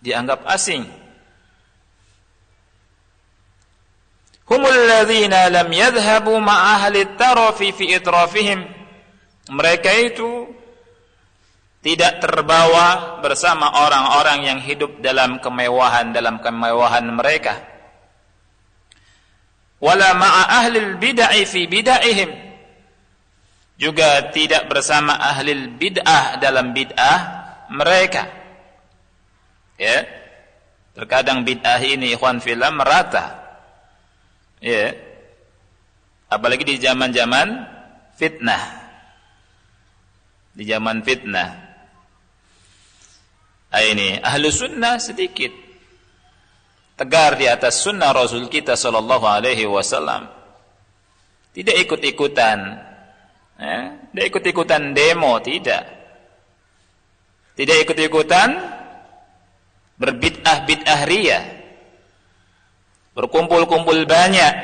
dianggap 0.00 0.46
asing. 0.48 0.88
Humul 4.48 4.80
ladzina 4.88 5.52
lam 5.52 5.68
yadhhabu 5.68 6.40
ma 6.40 6.80
ahli 6.80 7.04
tarafi 7.20 7.76
fi 7.76 7.92
itrafihim 8.00 8.77
mereka 9.48 9.90
itu 9.96 10.48
tidak 11.80 12.20
terbawa 12.20 13.18
bersama 13.22 13.86
orang-orang 13.86 14.38
yang 14.44 14.58
hidup 14.60 14.98
dalam 15.00 15.38
kemewahan 15.38 16.12
dalam 16.12 16.42
kemewahan 16.42 17.06
mereka. 17.08 17.64
Wala 19.78 20.10
ma'a 20.18 20.62
ahli 20.64 20.98
bid'ah 20.98 21.32
fi 21.46 21.70
bid'ahihim. 21.70 22.30
Juga 23.78 24.34
tidak 24.34 24.66
bersama 24.66 25.14
ahli 25.22 25.70
bid'ah 25.78 26.42
dalam 26.42 26.74
bid'ah 26.74 27.18
mereka. 27.70 28.26
Ya. 29.78 30.02
Terkadang 30.98 31.46
bid'ah 31.46 31.78
ini 31.78 32.10
ikhwan 32.18 32.42
fillah 32.42 32.74
merata. 32.74 33.38
Ya. 34.58 34.98
Apalagi 36.26 36.66
di 36.66 36.82
zaman-zaman 36.82 37.64
fitnah 38.18 38.77
di 40.58 40.66
zaman 40.66 41.06
fitnah. 41.06 41.50
Nah, 43.70 43.82
ini 43.86 44.18
ahlu 44.18 44.50
sunnah 44.50 44.98
sedikit 44.98 45.54
tegar 46.98 47.38
di 47.38 47.46
atas 47.46 47.78
sunnah 47.78 48.10
Rasul 48.10 48.50
kita 48.50 48.74
Sallallahu 48.74 49.22
Alaihi 49.22 49.70
Wasallam. 49.70 50.26
Tidak 51.54 51.78
ikut-ikutan, 51.86 52.58
eh? 53.62 53.84
tidak 54.10 54.24
ikut-ikutan 54.34 54.82
demo, 54.98 55.38
tidak. 55.38 55.86
Tidak 57.54 57.76
ikut-ikutan 57.86 58.50
berbid'ah 59.94 60.58
bid'ah 60.66 61.00
ria, 61.06 61.40
berkumpul-kumpul 63.14 64.06
banyak, 64.06 64.54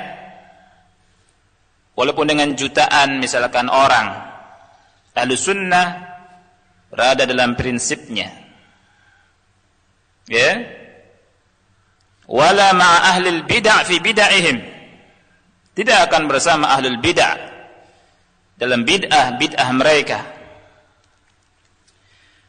walaupun 1.95 2.27
dengan 2.31 2.55
jutaan 2.55 3.19
misalkan 3.19 3.67
orang 3.67 4.34
ahlu 5.15 5.35
sunnah 5.39 5.87
berada 6.91 7.25
dalam 7.25 7.55
prinsipnya. 7.55 8.31
Ya. 10.27 10.63
Wala 12.25 12.73
ma'a 12.75 13.17
ahli 13.17 13.45
bid'ah 13.47 13.85
fi 13.87 14.03
bid'ahihim. 14.03 14.59
Tidak 15.75 15.99
akan 16.11 16.23
bersama 16.31 16.75
ahli 16.75 16.95
bid'ah 16.99 17.35
dalam 18.59 18.83
bid'ah 18.87 19.39
bid'ah 19.39 19.69
mereka. 19.75 20.21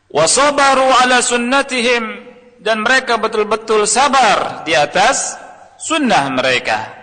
Wasabaru 0.10 0.88
ala 1.06 1.22
sunnatihim. 1.22 2.34
Dan 2.66 2.82
mereka 2.82 3.22
betul-betul 3.22 3.86
sabar 3.86 4.66
di 4.66 4.74
atas 4.74 5.38
sunnah 5.78 6.34
mereka. 6.34 6.98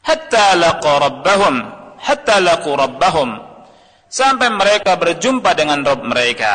Hatta 0.00 0.56
laqu 0.56 0.88
rabbahum 0.88 1.54
hatta 2.00 2.40
laqu 2.40 2.70
rabbahum 2.72 3.45
sampai 4.06 4.48
mereka 4.54 4.94
berjumpa 4.96 5.52
dengan 5.54 5.82
Rabb 5.82 6.02
mereka. 6.06 6.54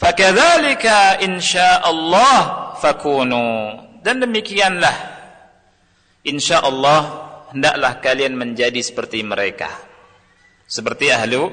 Fakadzalika 0.00 1.20
insyaallah 1.20 2.38
fakunu 2.80 3.76
dan 4.00 4.24
demikianlah 4.24 4.96
insyaallah 6.24 7.00
hendaklah 7.52 8.00
kalian 8.00 8.32
menjadi 8.36 8.80
seperti 8.80 9.20
mereka. 9.20 9.68
Seperti 10.64 11.12
ahlu 11.12 11.52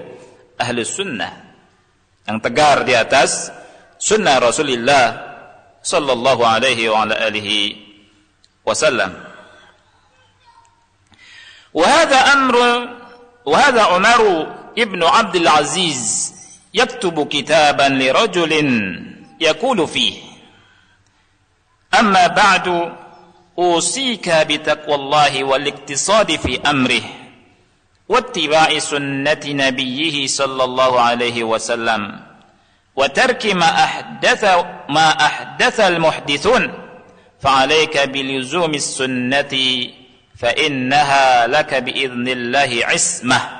ahlu 0.55 0.81
sunnah 0.85 1.33
yang 2.23 2.39
tegar 2.39 2.87
di 2.87 2.93
atas 2.95 3.51
sunnah 3.99 4.37
Rasulullah 4.39 5.05
sallallahu 5.83 6.43
alaihi 6.43 6.87
wa 6.87 7.03
ala 7.03 7.15
alihi 7.27 7.59
wasallam. 8.63 9.11
Wa 11.75 11.83
hadha 11.83 12.19
amru 12.31 12.69
وهذا 13.47 13.81
عمر 13.83 14.47
ابن 14.77 15.03
عبد 15.03 15.35
العزيز 15.35 16.33
يكتب 16.73 17.27
كتابا 17.27 17.83
لرجل 17.89 18.51
يقول 19.39 19.87
فيه 19.87 20.13
أما 21.99 22.27
بعد 22.27 22.93
أوصيك 23.59 24.29
بتقوى 24.29 24.95
الله 24.95 25.43
والاقتصاد 25.43 26.35
في 26.35 26.61
أمره 26.69 27.01
واتباع 28.09 28.79
سنة 28.79 29.39
نبيه 29.45 30.27
صلى 30.27 30.63
الله 30.63 30.99
عليه 31.01 31.43
وسلم 31.43 32.19
وترك 32.95 33.45
ما 33.45 33.83
أحدث 33.83 34.43
ما 34.89 35.09
أحدث 35.25 35.79
المحدثون 35.79 36.73
فعليك 37.41 37.97
بلزوم 37.97 38.73
السنة 38.73 39.53
fa 40.37 40.53
innaha 40.53 41.49
laka 41.49 41.81
biidznillah 41.81 42.69
ismah 42.93 43.57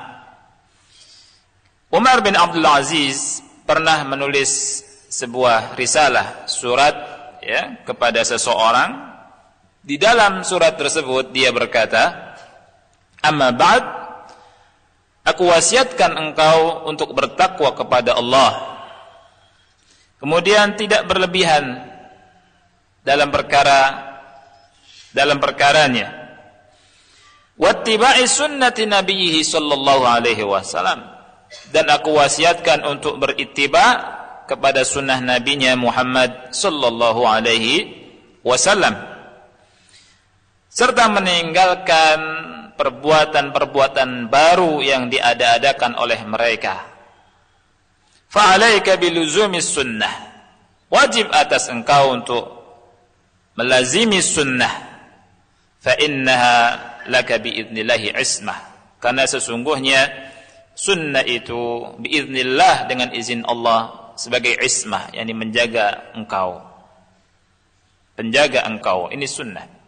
Umar 1.88 2.20
bin 2.20 2.36
Abdul 2.36 2.68
Aziz 2.68 3.40
pernah 3.64 4.04
menulis 4.04 4.84
sebuah 5.08 5.72
risalah 5.72 6.44
surat 6.44 6.92
ya 7.40 7.80
kepada 7.88 8.20
seseorang. 8.20 9.08
Di 9.80 9.96
dalam 9.96 10.44
surat 10.44 10.76
tersebut 10.76 11.32
dia 11.32 11.48
berkata 11.48 12.36
amma 13.24 13.56
ba'd 13.56 13.84
aku 15.24 15.48
wasiatkan 15.48 16.12
engkau 16.12 16.84
untuk 16.84 17.16
bertakwa 17.16 17.72
kepada 17.72 18.20
Allah. 18.20 18.52
Kemudian 20.20 20.76
tidak 20.76 21.08
berlebihan 21.08 21.88
dalam 23.00 23.32
perkara 23.32 24.12
dalam 25.16 25.40
perkaranya 25.40 26.17
wattiba'i 27.58 28.24
sunnati 28.24 28.86
nabiyhi 28.86 29.42
sallallahu 29.44 30.06
alaihi 30.06 30.46
wasallam. 30.46 31.04
Dan 31.74 31.88
aku 31.88 32.16
wasiatkan 32.16 32.84
untuk 32.84 33.20
berittiba 33.20 34.16
kepada 34.48 34.84
sunnah 34.84 35.20
nabinya 35.20 35.76
Muhammad 35.76 36.54
sallallahu 36.54 37.24
alaihi 37.28 37.92
wasallam. 38.46 38.96
Serta 40.68 41.10
meninggalkan 41.10 42.18
perbuatan-perbuatan 42.78 44.30
baru 44.30 44.78
yang 44.80 45.10
diada-adakan 45.10 45.98
oleh 45.98 46.20
mereka. 46.22 46.86
Fa'alaika 48.28 49.00
biluzumis 49.00 49.72
sunnah. 49.72 50.14
Wajib 50.88 51.28
atas 51.32 51.68
engkau 51.68 52.14
untuk 52.14 52.44
melazimi 53.58 54.22
sunnah. 54.22 54.72
Fa 55.82 55.96
laka 57.08 57.40
biidnillahi 57.40 58.14
ismah 58.14 58.56
karena 59.02 59.24
sesungguhnya 59.24 60.06
sunnah 60.76 61.24
itu 61.26 61.96
biidnillah 61.98 62.86
dengan 62.86 63.10
izin 63.10 63.42
Allah 63.48 64.12
sebagai 64.14 64.54
ismah 64.62 65.10
yakni 65.10 65.34
menjaga 65.34 66.14
engkau 66.14 66.62
penjaga 68.14 68.68
engkau 68.68 69.08
ini 69.10 69.26
sunnah 69.26 69.78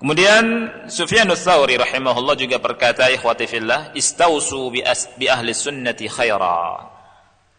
Kemudian 0.00 0.44
Sufyanus 0.88 1.44
Tsauri 1.44 1.76
rahimahullah 1.76 2.32
juga 2.32 2.56
berkata 2.56 3.12
ikhwati 3.12 3.44
fillah 3.44 3.92
istausu 3.92 4.72
bi, 4.72 4.80
bi 5.20 5.28
ahli 5.28 5.52
sunnati 5.52 6.08
khaira. 6.08 6.88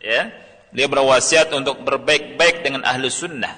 Ya. 0.02 0.34
Dia 0.74 0.90
berwasiat 0.90 1.54
untuk 1.54 1.86
berbaik-baik 1.86 2.66
dengan 2.66 2.82
ahli 2.82 3.14
sunnah. 3.14 3.54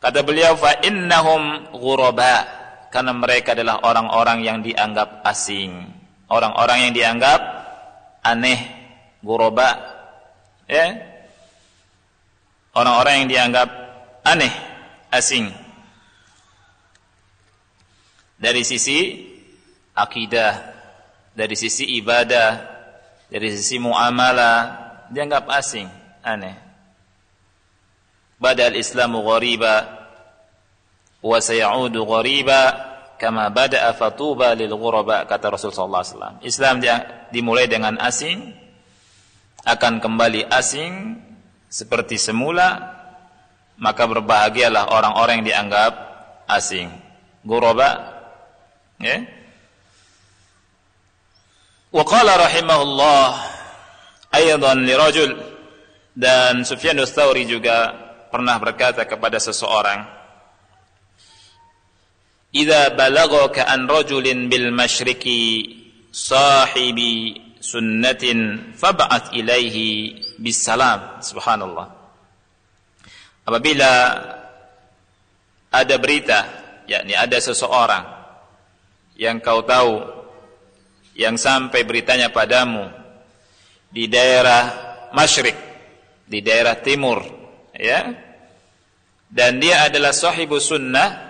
Kata 0.00 0.24
beliau 0.24 0.56
fa 0.56 0.80
innahum 0.88 1.68
ghuraba 1.76 2.48
karena 2.92 3.12
mereka 3.12 3.52
adalah 3.52 3.82
orang-orang 3.82 4.42
yang 4.42 4.58
dianggap 4.62 5.22
asing. 5.26 5.86
Orang-orang 6.26 6.90
yang 6.90 6.92
dianggap 6.92 7.40
aneh, 8.22 8.58
ghuraba. 9.22 9.70
Ya. 10.66 10.96
Orang-orang 12.74 13.24
yang 13.24 13.28
dianggap 13.30 13.68
aneh, 14.26 14.52
asing 15.14 15.66
dari 18.36 18.62
sisi 18.62 19.24
akidah, 19.96 20.76
dari 21.32 21.56
sisi 21.56 21.96
ibadah, 22.00 22.50
dari 23.32 23.48
sisi 23.52 23.80
muamalah, 23.80 24.56
dianggap 25.08 25.48
asing, 25.56 25.88
aneh. 26.20 26.56
Badal 28.36 28.76
Islamu 28.76 29.24
ghariba 29.24 29.95
sayaudu 31.42 32.06
ghariba 32.06 32.60
kama 33.16 33.48
bada'a 33.50 33.96
fatuba 33.96 34.54
ghuraba 34.54 35.24
kata 35.26 35.50
Rasul 35.50 35.72
sallallahu 35.72 36.02
alaihi 36.04 36.14
wasallam. 36.14 36.34
Islam 36.44 36.74
dimulai 37.32 37.66
dengan 37.66 37.98
asing 37.98 38.54
akan 39.66 39.98
kembali 39.98 40.46
asing 40.46 41.18
seperti 41.66 42.20
semula 42.20 42.94
maka 43.76 44.08
berbahagialah 44.08 44.88
orang-orang 44.94 45.42
yang 45.42 45.66
dianggap 45.66 45.92
asing. 46.48 46.88
Ghuraba 47.46 48.16
Ya. 48.96 49.28
Wa 51.92 52.00
qala 52.00 52.40
rahimahullah 52.40 53.28
aidan 54.32 54.88
li 54.88 54.96
dan 56.16 56.64
Sufyan 56.64 56.96
Tsauri 57.04 57.44
juga 57.44 57.92
pernah 58.32 58.56
berkata 58.56 59.04
kepada 59.04 59.36
seseorang 59.36 60.15
Idza 62.56 62.96
balagaka 62.96 63.68
an 63.68 63.84
rajulin 63.84 64.48
bil 64.48 64.72
masyriqi 64.72 65.76
sahibi 66.08 67.36
sunnatin 67.60 68.72
fab'ath 68.72 69.36
ilaihi 69.36 70.16
bis 70.40 70.64
salam 70.64 71.20
subhanallah. 71.20 71.92
Apabila 73.44 73.92
ada 75.68 75.96
berita 76.00 76.48
yakni 76.88 77.12
ada 77.12 77.36
seseorang 77.36 78.08
yang 79.20 79.36
kau 79.44 79.60
tahu 79.60 80.00
yang 81.12 81.36
sampai 81.36 81.84
beritanya 81.84 82.32
padamu 82.32 82.88
di 83.92 84.08
daerah 84.08 84.64
masyrik 85.12 85.56
di 86.24 86.40
daerah 86.40 86.80
timur 86.80 87.20
ya 87.76 88.16
dan 89.28 89.60
dia 89.60 89.84
adalah 89.92 90.16
sahibu 90.16 90.56
sunnah 90.56 91.25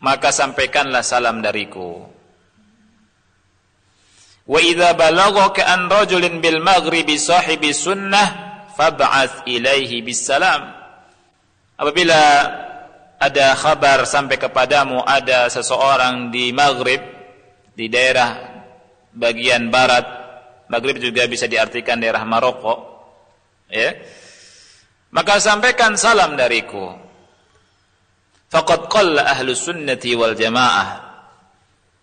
maka 0.00 0.32
sampaikanlah 0.32 1.04
salam 1.04 1.44
dariku. 1.44 2.08
Wa 4.50 4.58
idza 4.58 4.96
balaghaka 4.96 5.62
an 5.62 5.86
rajulin 5.86 6.42
bil 6.42 6.58
maghribi 6.58 7.20
sahibi 7.20 7.70
sunnah 7.70 8.50
fab'ath 8.80 9.44
ilaihi 9.44 10.00
bis 10.00 10.24
apabila 11.76 12.20
ada 13.20 13.52
kabar 13.52 14.08
sampai 14.08 14.40
kepadamu 14.40 15.04
ada 15.04 15.52
seseorang 15.52 16.32
di 16.32 16.56
Maghrib 16.56 17.04
di 17.76 17.92
daerah 17.92 18.36
bagian 19.12 19.68
barat 19.68 20.08
Maghrib 20.72 20.96
juga 20.96 21.28
bisa 21.28 21.44
diartikan 21.44 22.00
daerah 22.00 22.24
Maroko 22.24 23.04
ya 23.68 23.92
maka 25.12 25.36
sampaikan 25.36 26.00
salam 26.00 26.36
dariku 26.40 26.96
faqad 28.50 28.90
qalla 28.90 29.30
ahlu 29.30 29.54
sunnati 29.54 30.18
wal 30.18 30.34
jamaah 30.34 31.08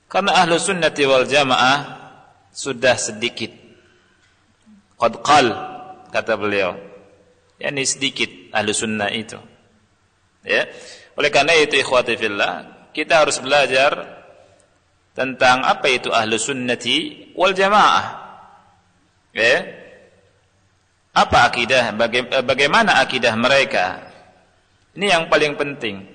karena 0.08 0.32
ahlu 0.42 0.56
sunnati 0.56 1.04
wal 1.04 1.28
jamaah 1.28 2.00
sudah 2.56 2.96
sedikit 2.96 3.52
qad 4.98 5.14
qal 5.22 5.48
kata 6.10 6.34
beliau 6.40 6.74
yakni 7.60 7.84
sedikit 7.84 8.32
ahlu 8.56 8.72
sunnah 8.72 9.12
itu 9.12 9.38
ya 10.48 10.66
oleh 11.18 11.34
karena 11.34 11.58
itu 11.58 11.82
ikhwati 11.82 12.14
fillah, 12.14 12.54
kita 12.94 13.26
harus 13.26 13.42
belajar 13.42 14.22
tentang 15.18 15.66
apa 15.66 15.90
itu 15.90 16.14
ahlu 16.14 16.38
sunnati 16.38 17.34
wal 17.34 17.58
jamaah. 17.58 18.06
Ya. 19.34 19.66
Apa 21.18 21.50
akidah, 21.50 21.98
baga 21.98 22.46
bagaimana 22.46 23.02
akidah 23.02 23.34
mereka? 23.34 24.14
Ini 24.94 25.18
yang 25.18 25.24
paling 25.26 25.58
penting. 25.58 26.06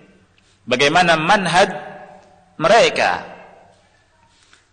Bagaimana 0.69 1.19
manhaj 1.19 1.71
mereka? 2.59 3.27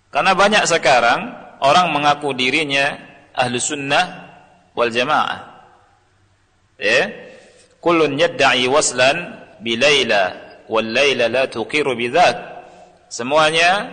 Karena 0.10 0.34
banyak 0.34 0.64
sekarang 0.66 1.34
orang 1.62 1.94
mengaku 1.94 2.34
dirinya 2.34 2.98
ahlu 3.34 3.58
sunnah 3.58 4.06
wal 4.74 4.90
jamaah. 4.90 5.66
Ya. 6.80 7.30
Kullun 7.80 8.20
yadda'i 8.20 8.68
waslan 8.68 9.40
bilaila 9.64 10.50
wal 10.70 10.86
laila 10.86 11.26
la 11.28 11.44
tuqiru 11.50 11.96
bidzak 11.98 12.38
semuanya 13.10 13.90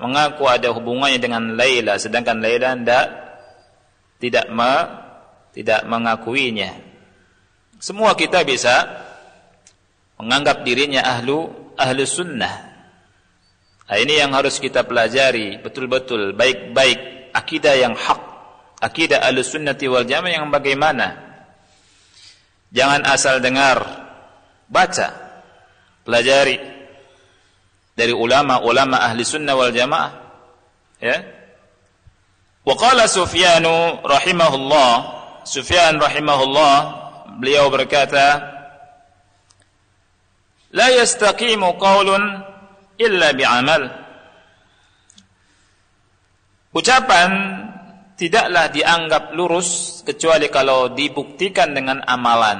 mengaku 0.00 0.48
ada 0.48 0.72
hubungannya 0.74 1.20
dengan 1.22 1.54
Laila 1.54 2.00
sedangkan 2.00 2.42
Laila 2.42 2.74
tidak 2.74 3.06
tidak 4.18 4.46
me, 4.50 4.74
tidak 5.52 5.80
mengakuinya 5.86 6.72
semua 7.78 8.16
kita 8.16 8.42
bisa 8.42 9.04
menganggap 10.18 10.62
dirinya 10.62 11.02
ahlu 11.02 11.50
ahlu 11.74 12.02
sunnah. 12.06 12.54
Nah, 13.84 13.96
ini 14.00 14.16
yang 14.16 14.32
harus 14.32 14.56
kita 14.62 14.86
pelajari 14.88 15.60
betul-betul 15.60 16.32
baik-baik 16.32 17.30
akidah 17.36 17.74
yang 17.76 17.92
hak 17.92 18.20
akidah 18.80 19.20
ahlu 19.24 19.44
sunnati 19.44 19.90
wal 19.90 20.06
jamaah 20.06 20.32
yang 20.40 20.46
bagaimana. 20.48 21.20
Jangan 22.74 23.06
asal 23.06 23.38
dengar 23.38 23.86
baca 24.66 25.14
pelajari 26.02 26.58
dari 27.94 28.10
ulama-ulama 28.10 28.98
ahli 28.98 29.22
sunnah 29.22 29.54
wal 29.54 29.70
jamaah 29.70 30.12
ya. 30.98 31.16
Wa 32.64 32.74
qala 32.74 33.06
sufyanu 33.06 34.02
rahimahullah 34.02 34.92
sufyan 35.44 36.00
rahimahullah 36.00 36.76
beliau 37.38 37.68
berkata 37.68 38.53
la 40.74 40.90
yastaqimu 40.90 41.78
qaulun 41.78 42.22
illa 42.98 43.30
bi'amal. 43.32 43.82
Ucapan 46.74 47.30
tidaklah 48.18 48.68
dianggap 48.74 49.30
lurus 49.38 50.02
kecuali 50.02 50.50
kalau 50.50 50.90
dibuktikan 50.90 51.70
dengan 51.70 52.02
amalan. 52.02 52.58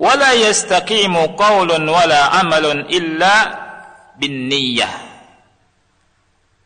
Wala 0.00 0.32
yastaqimu 0.32 1.36
qaulun 1.36 1.84
wala 1.84 2.40
amalun 2.40 2.88
illa 2.88 3.68
bin 4.16 4.48
niyyah 4.48 5.10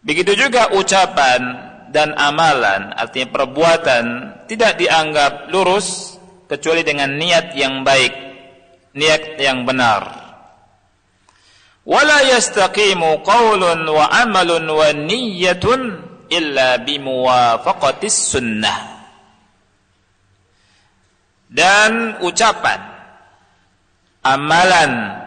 begitu 0.04 0.36
juga 0.36 0.74
ucapan 0.76 1.40
dan 1.94 2.12
amalan 2.18 2.92
artinya 2.92 3.30
perbuatan 3.30 4.04
tidak 4.50 4.76
dianggap 4.76 5.48
lurus 5.48 6.18
kecuali 6.50 6.84
dengan 6.84 7.16
niat 7.16 7.56
yang 7.56 7.86
baik 7.86 8.33
niat 8.94 9.36
yang 9.42 9.66
benar. 9.66 10.24
Wala 11.84 12.24
yastaqimu 12.24 13.20
qaulun 13.20 13.84
wa 13.84 14.08
amalun 14.08 14.64
wa 14.64 14.88
niyyatun 14.94 16.00
illa 16.32 16.80
bimuwafaqatis 16.80 18.32
sunnah. 18.32 18.96
Dan 21.50 22.18
ucapan 22.24 22.80
amalan 24.24 25.20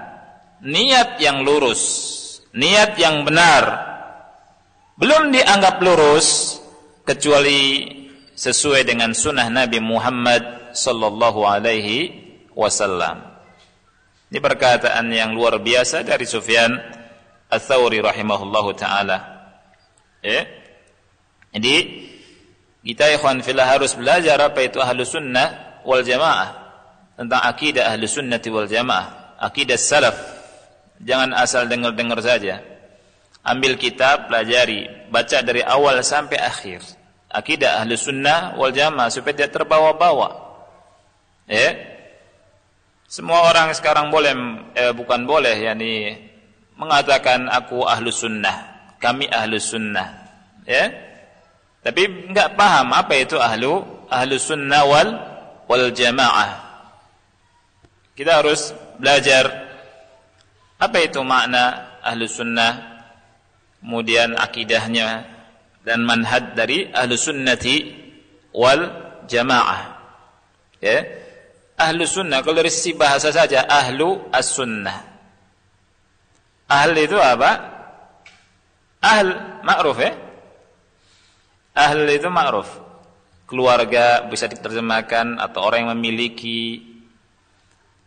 niat 0.66 1.22
yang 1.22 1.46
lurus 1.46 1.84
niat 2.58 2.98
yang 2.98 3.22
benar 3.22 3.64
belum 4.98 5.30
dianggap 5.30 5.78
lurus 5.86 6.58
kecuali 7.06 7.86
sesuai 8.34 8.82
dengan 8.82 9.14
sunnah 9.14 9.46
Nabi 9.54 9.78
Muhammad 9.78 10.74
sallallahu 10.74 11.46
alaihi 11.46 12.12
wasallam 12.58 13.27
ini 14.28 14.40
perkataan 14.40 15.08
yang 15.12 15.32
luar 15.32 15.60
biasa 15.60 16.04
dari 16.04 16.28
Sufyan 16.28 16.76
Ats-Tsauri 17.48 18.04
rahimahullahu 18.04 18.76
taala 18.76 19.18
ya 20.24 20.44
jadi 21.52 21.76
kita 22.88 23.20
ikhwan 23.20 23.44
fillah 23.44 23.68
harus 23.68 23.96
belajar 23.96 24.40
apa 24.40 24.60
itu 24.64 24.80
ahlu 24.80 25.04
sunnah 25.04 25.80
wal 25.84 26.04
jamaah 26.04 26.68
tentang 27.18 27.42
akidah 27.42 27.90
ahli 27.90 28.06
sunnati 28.06 28.48
wal 28.54 28.70
jamaah, 28.70 29.36
akidah 29.42 29.76
salaf. 29.76 30.16
Jangan 31.02 31.34
asal 31.34 31.66
dengar-dengar 31.66 32.22
saja. 32.22 32.62
Ambil 33.42 33.76
kitab, 33.82 34.30
pelajari, 34.30 35.10
baca 35.10 35.42
dari 35.42 35.66
awal 35.66 35.98
sampai 36.06 36.38
akhir. 36.38 36.86
Akidah 37.28 37.82
ahli 37.82 37.98
sunnah 37.98 38.54
wal 38.56 38.70
jamaah 38.70 39.10
supaya 39.10 39.34
tidak 39.34 39.58
terbawa-bawa. 39.58 40.30
Ya. 41.50 41.97
Semua 43.08 43.48
orang 43.48 43.72
sekarang 43.72 44.12
boleh, 44.12 44.36
eh, 44.76 44.92
bukan 44.92 45.24
boleh, 45.24 45.56
yakni 45.56 46.12
mengatakan 46.76 47.48
aku 47.48 47.88
ahlu 47.88 48.12
sunnah, 48.12 48.92
kami 49.00 49.32
ahlu 49.32 49.56
sunnah. 49.64 50.28
Ya. 50.68 50.92
Tapi 51.88 52.28
enggak 52.28 52.60
paham 52.60 52.92
apa 52.92 53.16
itu 53.16 53.40
ahlu 53.40 53.80
ahlu 54.12 54.36
sunnah 54.36 54.84
wal 54.84 55.10
wal 55.72 55.88
jamaah. 55.96 56.68
Kita 58.12 58.44
harus 58.44 58.76
belajar 59.00 59.48
apa 60.76 60.98
itu 61.00 61.24
makna 61.24 61.96
ahlu 62.04 62.28
sunnah, 62.28 63.08
kemudian 63.80 64.36
akidahnya 64.36 65.24
dan 65.88 66.04
manhaj 66.04 66.60
dari 66.60 66.92
ahlu 66.92 67.16
sunnati 67.16 67.88
wal 68.52 68.84
jamaah. 69.32 69.96
Ya. 70.84 71.27
Ahlu 71.78 72.10
sunnah 72.10 72.42
kalau 72.42 72.58
dari 72.58 72.74
sisi 72.74 72.98
bahasa 72.98 73.30
saja 73.30 73.70
ahlu 73.70 74.34
as-sunnah. 74.34 74.98
Ahl 76.68 76.98
itu 76.98 77.14
apa? 77.22 77.52
Ahl 78.98 79.62
ma'ruf 79.62 79.98
ya. 80.02 80.12
Ahl 81.78 82.10
itu 82.10 82.28
ma'ruf. 82.34 82.66
Keluarga 83.46 84.26
bisa 84.28 84.50
diterjemahkan 84.50 85.38
atau 85.40 85.64
orang 85.64 85.88
yang 85.88 85.92
memiliki 85.96 86.82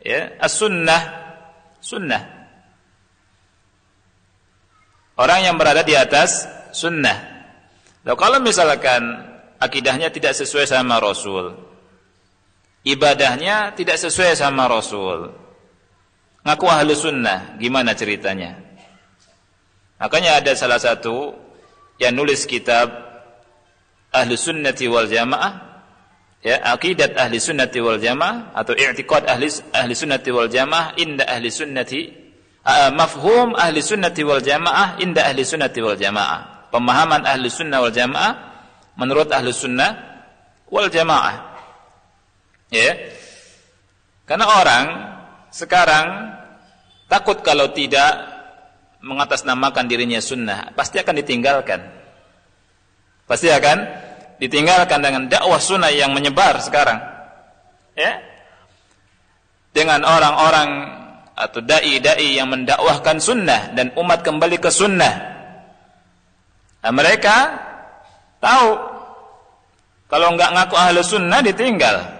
ya, 0.02 0.34
as-sunnah 0.42 1.30
sunnah. 1.78 2.22
Orang 5.14 5.46
yang 5.46 5.54
berada 5.56 5.86
di 5.86 5.94
atas 5.94 6.44
sunnah. 6.74 7.16
Lalu 8.02 8.16
kalau 8.18 8.38
misalkan 8.42 9.02
akidahnya 9.60 10.08
tidak 10.08 10.32
sesuai 10.32 10.66
sama 10.66 10.96
Rasul, 10.96 11.69
ibadahnya 12.86 13.76
tidak 13.76 14.00
sesuai 14.00 14.36
sama 14.36 14.66
Rasul, 14.66 15.32
ngaku 16.44 16.66
ahlu 16.68 16.92
sunnah, 16.96 17.56
gimana 17.60 17.92
ceritanya? 17.92 18.56
Makanya 20.00 20.40
ada 20.40 20.56
salah 20.56 20.80
satu 20.80 21.36
yang 22.00 22.16
nulis 22.16 22.48
kitab 22.48 22.88
ahli 24.08 24.32
sunnati 24.32 24.88
wal 24.88 25.04
jamaah 25.04 25.84
ya 26.40 26.56
akidat 26.72 27.12
ahli 27.20 27.36
sunnati 27.36 27.84
wal 27.84 28.00
jamaah 28.00 28.56
atau 28.56 28.72
i'tiqad 28.72 29.28
ahli 29.28 29.52
ahli 29.76 29.92
sunnati 29.92 30.32
wal 30.32 30.48
jamaah 30.48 30.96
inda 30.96 31.28
ahli 31.28 31.52
sunnati 31.52 32.00
uh, 32.64 32.90
mafhum 32.96 33.52
ahli 33.52 33.84
sunnati 33.84 34.24
wal 34.24 34.40
jamaah 34.40 34.96
inda 35.04 35.28
ahli 35.28 35.44
sunnati 35.44 35.78
wal 35.84 36.00
jamaah. 36.00 36.70
Pemahaman 36.70 37.26
ahli 37.26 37.50
sunnah 37.50 37.82
wal 37.82 37.90
jamaah 37.90 38.32
menurut 38.94 39.26
ahli 39.34 39.50
sunnah 39.50 39.90
wal 40.70 40.86
jamaah 40.86 41.49
ya 42.70 42.96
karena 44.24 44.46
orang 44.46 44.86
sekarang 45.50 46.06
takut 47.10 47.42
kalau 47.42 47.74
tidak 47.74 48.30
mengatasnamakan 49.02 49.90
dirinya 49.90 50.22
sunnah 50.22 50.70
pasti 50.74 51.02
akan 51.02 51.14
ditinggalkan 51.18 52.00
Pasti 53.30 53.46
akan 53.46 53.78
ditinggalkan 54.42 54.98
dengan 54.98 55.30
dakwah 55.30 55.62
sunnah 55.62 55.94
yang 55.94 56.10
menyebar 56.10 56.58
sekarang. 56.58 56.98
Ya. 57.94 58.18
Dengan 59.70 60.02
orang-orang 60.02 60.98
atau 61.38 61.62
dai-dai 61.62 62.34
yang 62.34 62.50
mendakwahkan 62.50 63.22
sunnah 63.22 63.70
dan 63.78 63.94
umat 63.94 64.26
kembali 64.26 64.58
ke 64.58 64.66
sunnah. 64.74 65.14
Nah, 66.82 66.90
mereka 66.90 67.54
tahu 68.42 68.82
kalau 70.10 70.34
enggak 70.34 70.50
ngaku 70.50 70.74
ahlu 70.74 70.98
sunnah 71.06 71.38
ditinggal. 71.38 72.19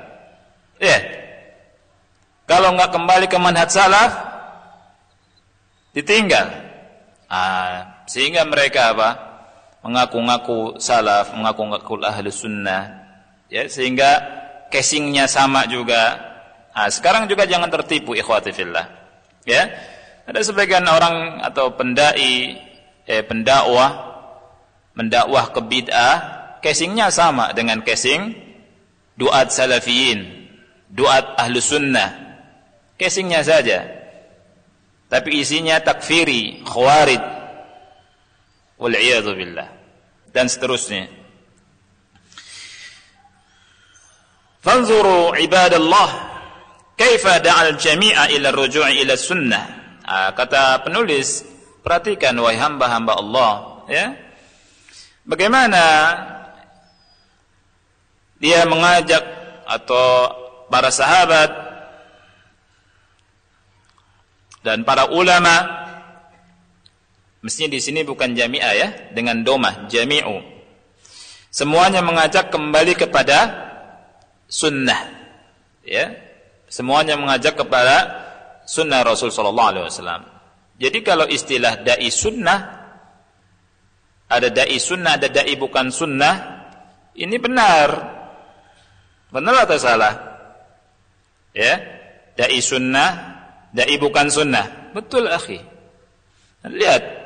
Ya. 0.81 0.99
Kalau 2.49 2.75
enggak 2.75 2.91
kembali 2.97 3.27
ke 3.29 3.39
manhaj 3.39 3.71
salaf 3.71 4.11
ditinggal. 5.95 6.51
Ah, 7.31 8.03
sehingga 8.11 8.43
mereka 8.43 8.97
apa? 8.97 9.31
mengaku-ngaku 9.81 10.77
salaf, 10.77 11.33
mengaku-ngaku 11.33 12.05
ahli 12.05 12.29
sunnah, 12.29 13.01
ya 13.49 13.65
sehingga 13.65 14.21
casingnya 14.69 15.25
sama 15.25 15.65
juga. 15.65 16.21
Nah, 16.77 16.89
sekarang 16.93 17.27
juga 17.33 17.49
jangan 17.49 17.73
tertipu 17.73 18.13
ikhwati 18.13 18.53
fillah. 18.53 18.87
Ya. 19.49 19.73
Ada 20.29 20.53
sebagian 20.53 20.87
orang 20.87 21.43
atau 21.43 21.75
pendai 21.75 22.61
eh 23.09 23.23
pendakwah 23.27 24.11
mendakwah 24.95 25.51
ke 25.51 25.61
bid'ah, 25.65 26.17
casingnya 26.63 27.11
sama 27.11 27.51
dengan 27.57 27.83
casing 27.83 28.37
duat 29.19 29.51
salafiyin, 29.51 30.40
duat 30.91 31.39
ahlu 31.39 31.63
sunnah. 31.63 32.11
Casingnya 32.99 33.41
saja. 33.47 33.87
Tapi 35.11 35.43
isinya 35.43 35.83
takfiri, 35.83 36.63
khawarij, 36.63 37.23
wal 38.79 38.95
billah. 39.35 39.69
Dan 40.31 40.47
seterusnya. 40.47 41.11
Fanzuru 44.61 45.35
ibadallah. 45.35 46.31
Kaifa 46.95 47.41
da'al 47.41 47.81
jami'a 47.81 48.29
ila 48.37 48.53
ruju'i 48.53 49.01
ila 49.03 49.17
sunnah. 49.17 49.65
Ah, 50.05 50.31
kata 50.37 50.85
penulis 50.85 51.43
perhatikan 51.81 52.37
wahai 52.39 52.61
hamba-hamba 52.61 53.17
Allah 53.17 53.53
ya. 53.89 54.07
Bagaimana 55.25 55.83
dia 58.37 58.69
mengajak 58.69 59.23
atau 59.65 60.29
para 60.71 60.95
sahabat 60.95 61.51
dan 64.63 64.87
para 64.87 65.11
ulama 65.11 65.81
Mestinya 67.41 67.73
di 67.73 67.81
sini 67.81 68.05
bukan 68.05 68.37
jami'ah 68.37 68.75
ya, 68.77 68.89
dengan 69.17 69.41
domah, 69.41 69.89
jami'u. 69.89 70.45
Semuanya 71.49 72.05
mengajak 72.05 72.53
kembali 72.53 72.93
kepada 73.01 73.39
sunnah. 74.45 75.09
Ya. 75.81 76.21
Semuanya 76.69 77.17
mengajak 77.17 77.57
kepada 77.57 77.97
sunnah 78.69 79.01
Rasul 79.03 79.33
sallallahu 79.33 79.71
alaihi 79.73 79.85
wasallam. 79.89 80.23
Jadi 80.77 81.01
kalau 81.01 81.27
istilah 81.27 81.81
dai 81.81 82.13
sunnah 82.13 82.61
ada 84.31 84.47
dai 84.47 84.79
sunnah, 84.79 85.19
ada 85.19 85.27
dai 85.27 85.59
bukan 85.59 85.91
sunnah, 85.91 86.35
ini 87.19 87.35
benar. 87.43 87.89
Benar 89.35 89.67
atau 89.67 89.75
salah? 89.75 90.30
Ya. 91.57 91.81
Dai 92.39 92.59
sunnah, 92.63 93.11
dai 93.75 93.97
bukan 94.01 94.31
sunnah. 94.33 94.95
Betul, 94.97 95.29
akhi. 95.29 95.61
Lihat 96.65 97.21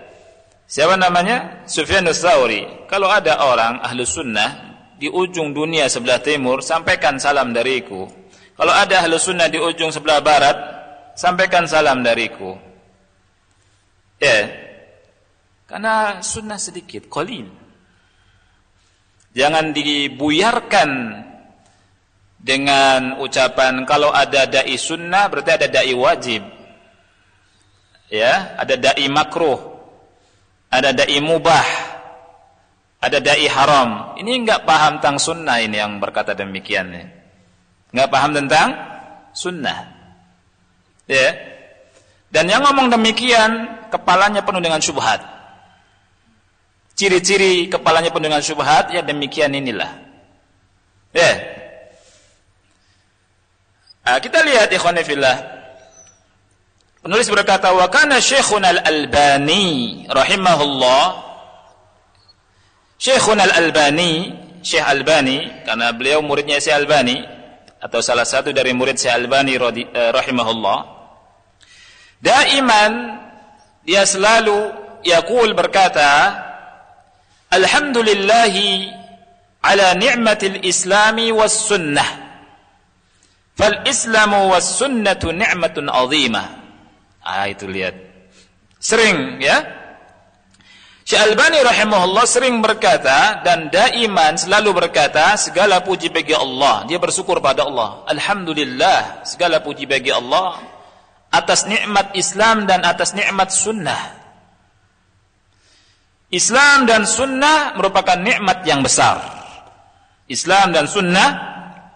Siapa 0.64 0.96
namanya? 0.96 1.62
Sufyan 1.68 2.08
Tsauri. 2.08 2.88
Kalau 2.88 3.12
ada 3.12 3.44
orang 3.44 3.84
ahlu 3.84 4.02
sunnah 4.08 4.74
di 4.96 5.12
ujung 5.12 5.52
dunia 5.52 5.86
sebelah 5.92 6.18
timur, 6.24 6.64
sampaikan 6.64 7.20
salam 7.20 7.52
dariku. 7.52 8.08
Kalau 8.56 8.72
ada 8.72 9.04
ahlu 9.04 9.20
sunnah 9.20 9.46
di 9.52 9.60
ujung 9.60 9.92
sebelah 9.92 10.24
barat, 10.24 10.56
sampaikan 11.14 11.68
salam 11.68 12.00
dariku. 12.00 12.56
Ya, 14.22 14.48
karena 15.68 16.22
sunnah 16.24 16.56
sedikit, 16.56 17.10
kolin. 17.12 17.50
Jangan 19.34 19.74
dibuyarkan 19.74 20.90
dengan 22.44 23.16
ucapan 23.24 23.88
kalau 23.88 24.12
ada 24.12 24.44
dai 24.44 24.76
sunnah 24.76 25.32
berarti 25.32 25.56
ada 25.56 25.66
dai 25.72 25.96
wajib. 25.96 26.44
Ya, 28.12 28.52
ada 28.60 28.76
dai 28.76 29.08
makruh 29.08 29.74
ada 30.74 30.90
dai 30.90 31.18
mubah, 31.22 31.66
ada 32.98 33.18
dai 33.22 33.46
haram. 33.46 34.18
Ini 34.18 34.42
enggak 34.42 34.66
paham 34.66 34.98
tentang 34.98 35.22
sunnah 35.22 35.62
ini 35.62 35.78
yang 35.78 36.02
berkata 36.02 36.34
demikian. 36.34 36.90
Enggak 37.94 38.10
paham 38.10 38.34
tentang 38.34 38.68
sunnah. 39.30 39.94
Ya. 41.06 41.30
Dan 42.34 42.50
yang 42.50 42.66
ngomong 42.66 42.90
demikian 42.90 43.70
kepalanya 43.94 44.42
penuh 44.42 44.58
dengan 44.58 44.82
syubhat. 44.82 45.22
Ciri-ciri 46.98 47.70
kepalanya 47.70 48.10
penuh 48.10 48.26
dengan 48.26 48.42
syubhat 48.42 48.90
ya 48.90 49.06
demikian 49.06 49.54
inilah. 49.54 49.94
Ya. 51.14 51.53
Nah, 54.04 54.20
kita 54.20 54.44
lihat 54.44 54.68
ikhwan 54.68 55.00
fillah. 55.00 55.36
Penulis 57.00 57.28
berkata, 57.28 57.72
"Wa 57.72 57.88
kana 57.88 58.20
Syekhuna 58.20 58.72
Al-Albani 58.72 60.04
rahimahullah" 60.08 61.04
Syekhuna 63.00 63.44
Al-Albani, 63.44 64.32
Syekh 64.64 64.80
Albani 64.80 65.44
karena 65.68 65.92
beliau 65.92 66.24
muridnya 66.24 66.56
Syekh 66.56 66.72
Albani 66.72 67.20
atau 67.76 68.00
salah 68.00 68.24
satu 68.24 68.48
dari 68.56 68.72
murid 68.72 68.96
Syekh 68.96 69.12
Albani 69.12 69.60
eh, 69.60 70.10
rahimahullah. 70.16 70.78
Daiman 72.24 73.20
dia 73.84 74.08
selalu 74.08 74.72
yaqul 75.04 75.52
berkata 75.52 76.40
Alhamdulillahi 77.52 78.88
ala 79.60 79.92
ni'matil 79.92 80.64
islami 80.64 81.28
was 81.28 81.68
sunnah 81.68 82.23
fal 83.54 83.86
islamu 83.86 84.50
was 84.50 84.66
sunnatu 84.78 85.30
ni'matun 85.30 85.86
azimah 85.90 86.46
ah 87.22 87.46
itu 87.48 87.66
lihat 87.70 87.94
sering 88.82 89.38
ya 89.40 89.84
Syekh 91.04 91.20
Albani 91.20 91.60
rahimahullah 91.60 92.24
sering 92.24 92.64
berkata 92.64 93.44
dan 93.44 93.68
daiman 93.68 94.40
selalu 94.40 94.72
berkata 94.72 95.36
segala 95.36 95.84
puji 95.84 96.08
bagi 96.08 96.32
Allah. 96.32 96.88
Dia 96.88 96.96
bersyukur 96.96 97.44
pada 97.44 97.68
Allah. 97.68 98.08
Alhamdulillah 98.08 99.20
segala 99.28 99.60
puji 99.60 99.84
bagi 99.84 100.08
Allah 100.08 100.64
atas 101.28 101.68
nikmat 101.68 102.16
Islam 102.16 102.64
dan 102.64 102.88
atas 102.88 103.12
nikmat 103.12 103.52
sunnah. 103.52 104.00
Islam 106.32 106.88
dan 106.88 107.04
sunnah 107.04 107.76
merupakan 107.76 108.16
nikmat 108.16 108.64
yang 108.64 108.80
besar. 108.80 109.20
Islam 110.24 110.72
dan 110.72 110.88
sunnah 110.88 111.30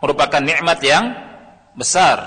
merupakan 0.05 0.45
nikmat 0.45 0.85
yang 0.85 1.05
besar. 1.79 2.19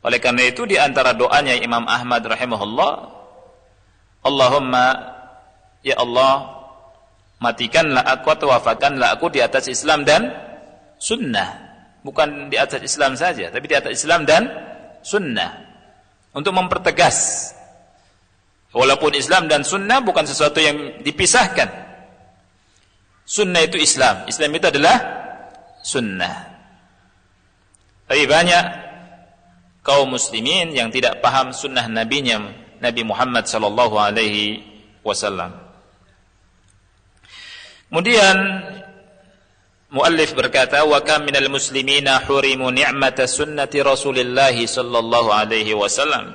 Oleh 0.00 0.16
karena 0.16 0.48
itu 0.48 0.64
di 0.64 0.80
antara 0.80 1.12
doanya 1.12 1.52
Imam 1.52 1.84
Ahmad 1.84 2.24
rahimahullah, 2.24 2.92
Allahumma 4.24 5.14
Ya 5.86 5.94
Allah, 6.02 6.66
matikanlah 7.38 8.02
aku 8.02 8.26
atau 8.34 8.50
wafatkanlah 8.50 9.14
aku 9.14 9.30
di 9.30 9.38
atas 9.38 9.70
Islam 9.70 10.02
dan 10.02 10.34
sunnah. 10.98 11.62
Bukan 12.02 12.50
di 12.50 12.58
atas 12.58 12.82
Islam 12.82 13.14
saja, 13.14 13.54
tapi 13.54 13.70
di 13.70 13.76
atas 13.78 14.02
Islam 14.02 14.26
dan 14.26 14.50
sunnah. 15.06 15.62
Untuk 16.34 16.50
mempertegas. 16.50 17.50
Walaupun 18.74 19.14
Islam 19.14 19.46
dan 19.46 19.62
sunnah 19.62 20.02
bukan 20.02 20.26
sesuatu 20.26 20.58
yang 20.58 21.06
dipisahkan. 21.06 21.70
Sunnah 23.22 23.62
itu 23.62 23.78
Islam. 23.78 24.26
Islam 24.26 24.50
itu 24.58 24.66
adalah 24.66 24.96
sunnah. 25.86 26.55
Tapi 28.06 28.22
banyak 28.26 28.64
kaum 29.82 30.14
muslimin 30.14 30.74
yang 30.74 30.90
tidak 30.90 31.18
paham 31.22 31.50
sunnah 31.50 31.86
nabinya 31.90 32.42
Nabi 32.78 33.02
Muhammad 33.02 33.46
sallallahu 33.50 33.94
alaihi 33.98 34.62
wasallam. 35.06 35.54
Kemudian 37.86 38.36
muallif 39.94 40.34
berkata 40.34 40.82
wa 40.82 40.98
kam 41.06 41.22
minal 41.22 41.46
muslimina 41.46 42.18
hurimu 42.26 42.74
ni'mata 42.74 43.30
sunnati 43.30 43.78
Rasulillah 43.80 44.52
sallallahu 44.52 45.30
alaihi 45.30 45.70
wasallam 45.72 46.34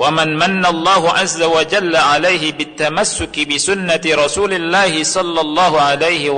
wa 0.00 0.08
man 0.08 0.32
manna 0.32 0.72
Allah 0.72 1.20
azza 1.20 1.44
wa 1.44 1.60
jalla 1.60 2.16
alaihi 2.16 2.56
bitamassuki 2.56 3.44
bi 3.44 3.60
sunnati 3.60 4.16
Rasulillah 4.16 4.88
sallallahu 4.88 5.76
alaihi 5.76 6.32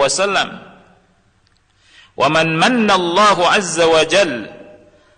ومن 2.17 2.59
من 2.59 2.91
الله 2.91 3.49
عز 3.49 3.81
وجل 3.81 4.51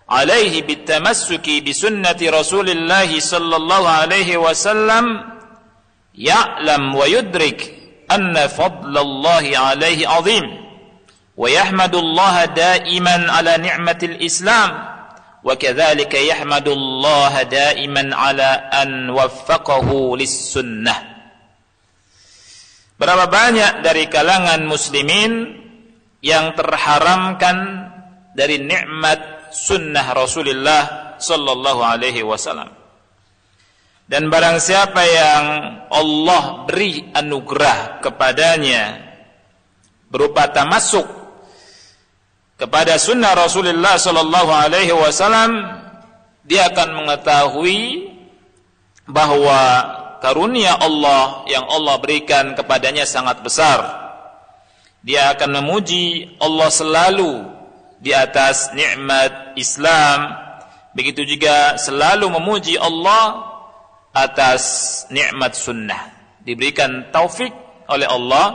عليه 0.09 0.63
بالتمسك 0.63 1.63
بسنة 1.69 2.17
رسول 2.23 2.71
الله 2.71 3.21
صلى 3.21 3.57
الله 3.57 3.89
عليه 3.89 4.37
وسلم 4.37 5.05
يعلم 6.15 6.95
ويدرك 6.95 7.75
أن 8.11 8.47
فضل 8.47 8.99
الله 8.99 9.59
عليه 9.59 10.09
عظيم 10.09 10.65
ويحمد 11.37 11.95
الله 11.95 12.45
دائما 12.45 13.33
على 13.33 13.57
نعمة 13.57 13.99
الإسلام 14.03 14.95
وكذلك 15.45 16.15
يحمد 16.15 16.69
الله 16.69 17.43
دائما 17.43 18.17
على 18.17 18.51
أن 18.73 19.11
وفقه 19.11 20.17
للسنة. 20.17 21.15
Berapa 22.95 23.27
banyak 23.27 23.83
dari 23.83 24.07
kalangan 24.07 24.63
muslimin 24.71 25.64
yang 26.25 26.57
terharamkan 26.57 27.93
dari 28.33 28.57
nikmat 28.57 29.53
sunnah 29.53 30.17
Rasulullah 30.17 31.15
sallallahu 31.21 31.85
alaihi 31.85 32.25
wasallam. 32.25 32.73
Dan 34.09 34.33
barang 34.33 34.57
siapa 34.61 35.01
yang 35.05 35.45
Allah 35.93 36.65
beri 36.65 37.13
anugerah 37.13 38.01
kepadanya 38.01 39.01
berupa 40.09 40.49
tamasuk 40.49 41.05
kepada 42.61 43.01
sunnah 43.01 43.33
Rasulullah 43.33 43.97
sallallahu 43.97 44.51
alaihi 44.53 44.93
wasallam 44.93 45.81
dia 46.45 46.69
akan 46.69 47.05
mengetahui 47.05 48.13
bahwa 49.09 49.61
karunia 50.21 50.77
Allah 50.77 51.49
yang 51.49 51.65
Allah 51.69 51.97
berikan 52.01 52.53
kepadanya 52.53 53.09
sangat 53.09 53.41
besar 53.41 54.04
Dia 55.04 55.32
akan 55.32 55.64
memuji 55.64 56.36
Allah 56.44 56.70
selalu 56.70 57.32
di 58.04 58.12
atas 58.12 58.72
nikmat 58.76 59.56
Islam. 59.56 60.36
Begitu 60.92 61.24
juga 61.24 61.80
selalu 61.80 62.28
memuji 62.28 62.76
Allah 62.76 63.50
atas 64.14 64.64
nikmat 65.14 65.54
sunnah 65.54 66.12
diberikan 66.44 67.14
taufik 67.14 67.54
oleh 67.86 68.08
Allah 68.10 68.46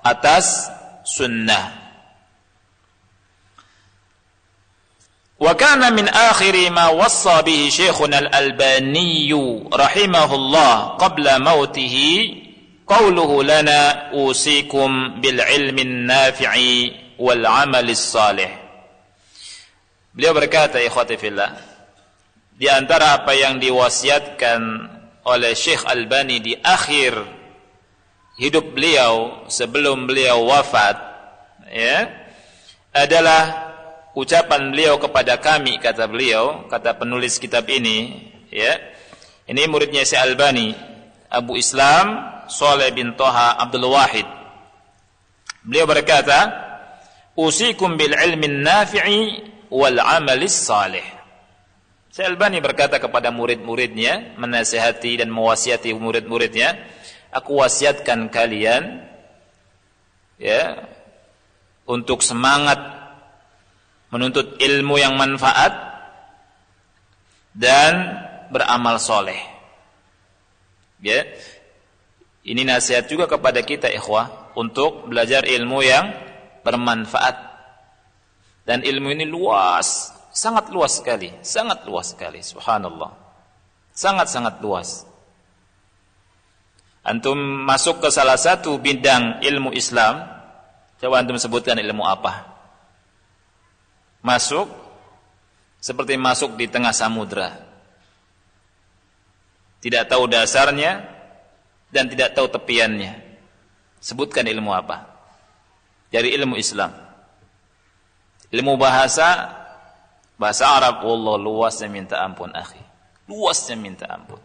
atas 0.00 0.70
sunnah 1.04 1.86
وكان 5.36 5.92
من 5.92 6.08
آخر 6.08 6.70
ما 6.72 6.88
وصى 6.96 7.42
به 7.42 7.68
شيخنا 7.68 8.18
الألباني 8.18 9.32
رحمه 9.68 10.30
الله 10.34 10.74
قبل 10.96 11.42
موته 11.42 11.96
qauluhu 12.91 13.39
lana 13.47 14.11
usikum 14.11 15.23
bil 15.23 15.39
ilmin 15.39 16.11
nafi'i 16.11 16.91
wal 17.15 17.39
amalis 17.47 18.03
salih. 18.03 18.51
Beliau 20.11 20.35
berkata 20.35 20.83
ikhwati 20.83 21.15
fillah 21.15 21.55
di 22.59 22.67
antara 22.67 23.23
apa 23.23 23.31
yang 23.31 23.63
diwasiatkan 23.63 24.59
oleh 25.23 25.55
Syekh 25.55 25.87
Albani 25.87 26.43
di 26.43 26.51
akhir 26.59 27.15
hidup 28.35 28.75
beliau 28.75 29.47
sebelum 29.47 30.03
beliau 30.03 30.51
wafat 30.51 30.99
ya 31.71 32.11
adalah 32.91 33.71
ucapan 34.11 34.75
beliau 34.75 34.99
kepada 34.99 35.39
kami 35.39 35.79
kata 35.79 36.11
beliau 36.11 36.67
kata 36.67 36.99
penulis 36.99 37.39
kitab 37.39 37.63
ini 37.71 38.27
ya. 38.51 38.75
Ini 39.47 39.67
muridnya 39.71 40.03
Syekh 40.03 40.35
Albani 40.35 40.75
Abu 41.31 41.55
Islam 41.55 42.40
Saleh 42.51 42.91
bin 42.91 43.15
Toha 43.15 43.55
Abdul 43.55 43.87
Wahid 43.87 44.27
beliau 45.63 45.87
berkata 45.87 46.51
usikum 47.39 47.95
bil 47.95 48.11
ilmi 48.11 48.51
nafi'i 48.51 49.39
wal 49.71 49.97
amalis 50.03 50.51
salih 50.51 51.21
Syekh 52.11 52.27
Albani 52.27 52.59
berkata 52.59 52.99
kepada 52.99 53.31
murid-muridnya, 53.31 54.35
menasihati 54.35 55.23
dan 55.23 55.31
mewasiati 55.31 55.95
murid-muridnya, 55.95 56.75
aku 57.31 57.63
wasiatkan 57.63 58.27
kalian 58.27 58.99
ya 60.35 60.91
untuk 61.87 62.19
semangat 62.19 62.83
menuntut 64.11 64.59
ilmu 64.59 64.99
yang 64.99 65.15
manfaat 65.15 65.71
dan 67.55 68.19
beramal 68.51 68.99
soleh. 68.99 69.39
Ya. 70.99 71.23
Ini 72.41 72.65
nasihat 72.65 73.05
juga 73.05 73.29
kepada 73.29 73.61
kita 73.61 73.85
ikhwah 73.93 74.53
untuk 74.57 75.05
belajar 75.05 75.45
ilmu 75.45 75.85
yang 75.85 76.09
bermanfaat. 76.65 77.53
Dan 78.65 78.81
ilmu 78.81 79.13
ini 79.13 79.29
luas, 79.29 80.09
sangat 80.33 80.73
luas 80.73 80.97
sekali, 81.01 81.29
sangat 81.45 81.85
luas 81.85 82.17
sekali, 82.17 82.41
subhanallah. 82.41 83.13
Sangat-sangat 83.93 84.57
luas. 84.63 85.05
Antum 87.01 87.37
masuk 87.37 88.01
ke 88.01 88.09
salah 88.13 88.37
satu 88.37 88.77
bidang 88.77 89.41
ilmu 89.41 89.73
Islam, 89.73 90.21
coba 91.01 91.21
antum 91.21 91.37
sebutkan 91.37 91.77
ilmu 91.77 92.05
apa? 92.05 92.45
Masuk 94.21 94.69
seperti 95.81 96.17
masuk 96.17 96.57
di 96.57 96.69
tengah 96.69 96.93
samudra. 96.93 97.57
Tidak 99.81 100.05
tahu 100.05 100.29
dasarnya 100.29 101.10
dan 101.91 102.07
tidak 102.07 102.33
tahu 102.33 102.47
tepiannya. 102.47 103.19
Sebutkan 104.01 104.47
ilmu 104.49 104.73
apa? 104.73 105.05
Dari 106.09 106.33
ilmu 106.33 106.57
Islam. 106.57 106.89
Ilmu 108.51 108.75
bahasa 108.75 109.61
Bahasa 110.41 110.73
Arab 110.73 111.05
Allah 111.05 111.37
luasnya 111.37 111.85
minta 111.85 112.17
ampun 112.17 112.49
akhi. 112.49 112.81
Luasnya 113.29 113.77
minta 113.77 114.09
ampun. 114.09 114.41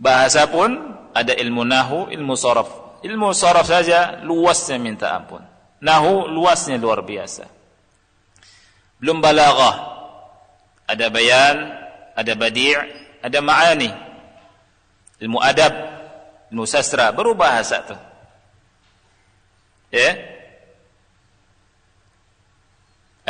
Bahasa 0.00 0.48
pun 0.48 0.96
ada 1.12 1.36
ilmu 1.36 1.60
nahu, 1.68 2.08
ilmu 2.08 2.32
sorof. 2.32 2.96
Ilmu 3.04 3.36
sorof 3.36 3.68
saja 3.68 4.24
luasnya 4.24 4.80
minta 4.80 5.12
ampun. 5.12 5.44
Nahu 5.84 6.24
luasnya 6.32 6.80
luar 6.80 7.04
biasa. 7.04 7.44
Belum 8.96 9.20
balaghah. 9.20 9.92
Ada 10.88 11.12
bayan, 11.12 11.56
ada 12.16 12.32
badi', 12.32 12.80
ada 13.20 13.38
ma'ani. 13.44 13.92
Ilmu 15.22 15.38
adab, 15.38 15.70
ilmu 16.50 16.66
sastra, 16.66 17.14
baru 17.14 17.38
bahasa. 17.38 17.86
Ya. 19.94 20.18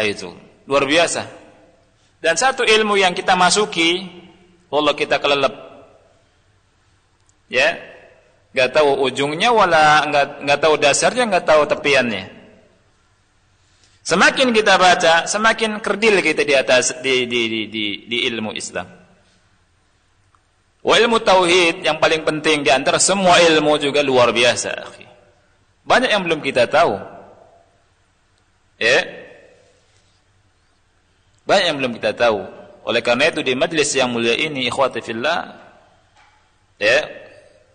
Itu 0.01 0.33
luar 0.65 0.89
biasa. 0.89 1.29
Dan 2.25 2.41
satu 2.41 2.65
ilmu 2.65 2.97
yang 2.97 3.13
kita 3.13 3.37
masuki, 3.37 4.09
Allah 4.73 4.97
kita 4.97 5.21
kelelep. 5.21 5.53
Ya. 7.53 7.77
Enggak 8.53 8.81
tahu 8.81 9.05
ujungnya 9.09 9.53
wala 9.53 10.05
enggak 10.09 10.27
enggak 10.45 10.61
tahu 10.61 10.75
dasarnya, 10.81 11.25
enggak 11.29 11.45
tahu 11.45 11.63
tepiannya. 11.69 12.25
Semakin 14.03 14.51
kita 14.57 14.81
baca, 14.81 15.29
semakin 15.29 15.79
kerdil 15.79 16.25
kita 16.25 16.43
di 16.43 16.55
atas 16.57 16.97
di 17.05 17.29
di 17.29 17.41
di 17.49 17.61
di, 17.69 17.85
di 18.09 18.19
ilmu 18.33 18.57
Islam. 18.57 19.02
Wa 20.83 20.99
ilmu 20.99 21.23
tauhid 21.23 21.87
yang 21.87 22.03
paling 22.03 22.27
penting 22.27 22.67
di 22.67 22.71
antara 22.75 22.99
semua 22.99 23.39
ilmu 23.39 23.79
juga 23.79 24.03
luar 24.03 24.35
biasa. 24.35 24.91
Banyak 25.87 26.11
yang 26.11 26.23
belum 26.27 26.43
kita 26.43 26.67
tahu. 26.67 26.99
Ya. 28.83 28.99
Banyak 31.47 31.65
yang 31.71 31.77
belum 31.79 31.93
kita 31.99 32.19
tahu. 32.19 32.43
Oleh 32.83 32.99
karena 32.99 33.31
itu 33.31 33.47
di 33.47 33.55
majlis 33.55 33.95
yang 33.95 34.11
mulia 34.11 34.35
ini 34.35 34.67
ikhwati 34.67 34.99
fillah 34.99 35.63
ya, 36.83 36.99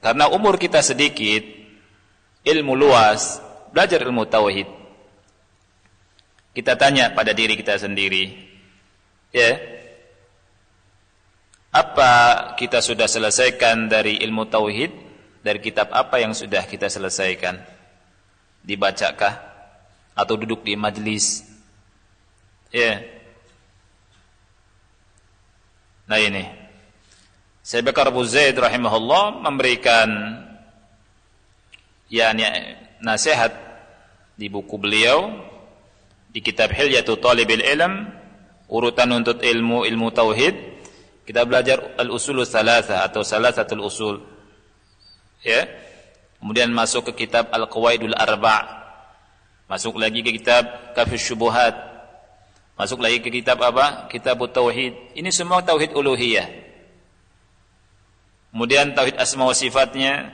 karena 0.04 0.28
umur 0.28 0.60
kita 0.60 0.84
sedikit, 0.84 1.48
ilmu 2.44 2.76
luas, 2.76 3.40
belajar 3.72 4.04
ilmu 4.04 4.28
tauhid. 4.28 4.68
Kita 6.52 6.76
tanya 6.76 7.16
pada 7.16 7.32
diri 7.32 7.56
kita 7.56 7.80
sendiri, 7.80 8.36
ya, 9.32 9.56
apa 11.78 12.12
kita 12.58 12.82
sudah 12.82 13.06
selesaikan 13.06 13.86
dari 13.86 14.18
ilmu 14.26 14.50
tauhid? 14.50 14.90
Dari 15.46 15.60
kitab 15.62 15.94
apa 15.94 16.18
yang 16.18 16.34
sudah 16.34 16.66
kita 16.66 16.90
selesaikan? 16.90 17.62
Dibacakah? 18.66 19.34
Atau 20.18 20.36
duduk 20.36 20.66
di 20.66 20.74
majlis? 20.74 21.46
Ya. 22.74 23.06
Nah 26.10 26.18
ini. 26.18 26.50
Saya 27.62 27.84
Bakar 27.84 28.10
Abu 28.10 28.24
Zaid 28.24 28.56
rahimahullah 28.56 29.44
memberikan 29.44 30.08
yakni 32.08 32.48
nasihat 33.04 33.52
di 34.40 34.48
buku 34.48 34.80
beliau 34.80 35.36
di 36.32 36.40
kitab 36.40 36.72
Hilyatu 36.72 37.20
Talibil 37.20 37.60
Ilm 37.60 38.08
urutan 38.72 39.12
untuk 39.12 39.44
ilmu 39.44 39.84
ilmu 39.84 40.08
tauhid 40.16 40.77
kita 41.28 41.44
belajar 41.44 41.84
al-usul 42.00 42.48
salasa 42.48 43.04
atau 43.04 43.20
salasatul 43.20 43.84
usul. 43.84 44.16
Ya. 45.44 45.68
Kemudian 46.40 46.72
masuk 46.72 47.12
ke 47.12 47.28
kitab 47.28 47.52
al-qawaidul 47.52 48.16
arba' 48.16 48.64
masuk 49.68 50.00
lagi 50.00 50.24
ke 50.24 50.40
kitab 50.40 50.96
kafis 50.96 51.28
syubuhat. 51.28 51.76
Masuk 52.80 53.04
lagi 53.04 53.20
ke 53.20 53.28
kitab 53.28 53.60
apa? 53.60 54.08
Kitab 54.08 54.40
tauhid. 54.40 55.20
Ini 55.20 55.28
semua 55.36 55.60
tauhid 55.60 55.92
uluhiyah. 55.92 56.48
Kemudian 58.56 58.96
tauhid 58.96 59.20
asma 59.20 59.44
wa 59.44 59.52
sifatnya. 59.52 60.32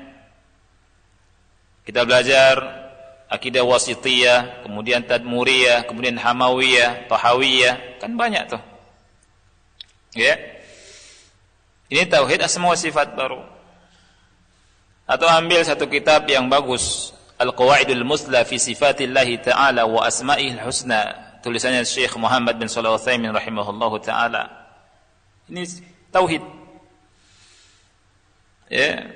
Kita 1.89 2.05
belajar 2.05 2.61
akidah 3.33 3.65
wasitiyah 3.65 4.61
kemudian 4.61 5.09
tadmuriyah 5.09 5.89
kemudian 5.89 6.21
hamawiyah 6.21 7.09
tahawiyah. 7.09 7.97
Kan 7.97 8.13
banyak 8.13 8.53
tuh. 8.53 8.61
Ya 10.13 10.52
ini 11.93 12.09
tauhid 12.09 12.41
asma 12.41 12.73
wa 12.73 12.77
sifat 12.77 13.13
baru. 13.13 13.37
Atau 15.05 15.29
ambil 15.29 15.61
satu 15.61 15.85
kitab 15.85 16.25
yang 16.25 16.49
bagus, 16.49 17.13
Al-Qawaidul 17.37 18.01
Musla 18.01 18.41
fi 18.41 18.57
Sifatillah 18.57 19.29
Ta'ala 19.37 19.85
wa 19.85 20.01
Asma'ihil 20.01 20.57
Husna, 20.57 21.37
tulisannya 21.45 21.85
Syekh 21.85 22.17
Muhammad 22.17 22.57
bin 22.57 22.65
Shalih 22.65 22.97
Utsaimin 22.97 23.29
rahimahullahu 23.29 24.01
taala. 24.01 24.49
Ini 25.53 25.69
tauhid. 26.09 26.41
Ya. 28.73 29.13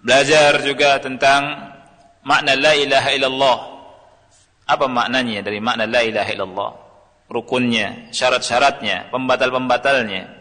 Belajar 0.00 0.62
juga 0.62 1.02
tentang 1.02 1.74
makna 2.22 2.54
la 2.54 2.72
ilaha 2.78 3.10
illallah. 3.10 3.58
Apa 4.70 4.86
maknanya 4.86 5.42
dari 5.42 5.58
makna 5.58 5.84
la 5.84 6.06
ilaha 6.06 6.30
illallah? 6.30 6.70
Rukunnya, 7.26 8.14
syarat-syaratnya, 8.14 9.10
pembatal-pembatalnya. 9.10 10.39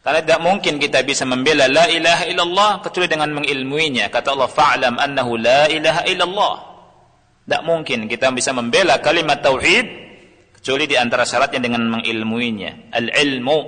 Karena 0.00 0.24
tidak 0.24 0.40
mungkin 0.40 0.80
kita 0.80 1.04
bisa 1.04 1.28
membela 1.28 1.68
la 1.68 1.84
ilaha 1.84 2.24
illallah 2.24 2.80
kecuali 2.80 3.04
dengan 3.04 3.36
mengilmuinya. 3.36 4.08
Kata 4.08 4.32
Allah, 4.32 4.48
fa'lam 4.48 4.94
annahu 4.96 5.36
la 5.36 5.68
ilaha 5.68 6.08
illallah. 6.08 6.54
Tidak 7.44 7.62
mungkin 7.68 8.08
kita 8.08 8.32
bisa 8.32 8.56
membela 8.56 8.96
kalimat 9.04 9.44
tauhid 9.44 9.86
kecuali 10.56 10.88
di 10.88 10.96
antara 10.96 11.28
syaratnya 11.28 11.60
dengan 11.60 11.84
mengilmuinya. 12.00 12.96
Al-ilmu 12.96 13.58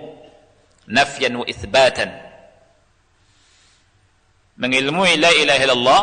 nafyan 0.89 1.37
wa 1.37 1.45
itsbatan. 1.45 2.09
Mengilmui 4.57 5.21
la 5.21 5.31
ilaha 5.37 5.61
illallah 5.61 6.03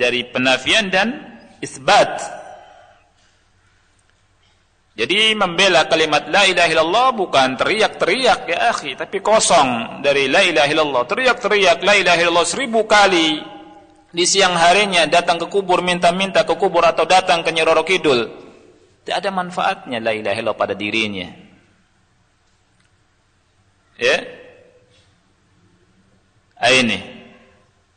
dari 0.00 0.24
penafian 0.24 0.88
dan 0.88 1.08
isbat 1.60 2.39
jadi 5.00 5.32
membela 5.32 5.88
kalimat 5.88 6.28
la 6.28 6.44
ilaha 6.44 6.68
illallah 6.68 7.08
bukan 7.16 7.56
teriak-teriak 7.56 8.44
ya 8.44 8.68
akhi, 8.68 9.00
tapi 9.00 9.24
kosong 9.24 10.04
dari 10.04 10.28
la 10.28 10.44
ilaha 10.44 10.68
illallah. 10.68 11.02
Teriak-teriak 11.08 11.80
la 11.80 11.96
ilaha 11.96 12.20
illallah 12.20 12.44
seribu 12.44 12.84
kali 12.84 13.40
di 14.12 14.24
siang 14.28 14.52
harinya 14.60 15.08
datang 15.08 15.40
ke 15.40 15.48
kubur 15.48 15.80
minta-minta 15.80 16.44
ke 16.44 16.52
kubur 16.52 16.84
atau 16.84 17.08
datang 17.08 17.40
ke 17.40 17.48
Nyiroro 17.48 17.80
Kidul. 17.80 18.28
Tidak 19.00 19.16
ada 19.16 19.32
manfaatnya 19.32 20.04
la 20.04 20.12
ilaha 20.12 20.36
illallah 20.36 20.60
pada 20.60 20.76
dirinya. 20.76 21.32
Ya. 23.96 24.20
Ah, 26.60 26.76
ini 26.76 27.00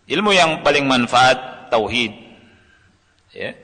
ilmu 0.08 0.32
yang 0.32 0.64
paling 0.64 0.88
manfaat 0.88 1.68
tauhid. 1.68 2.16
Ya. 3.36 3.60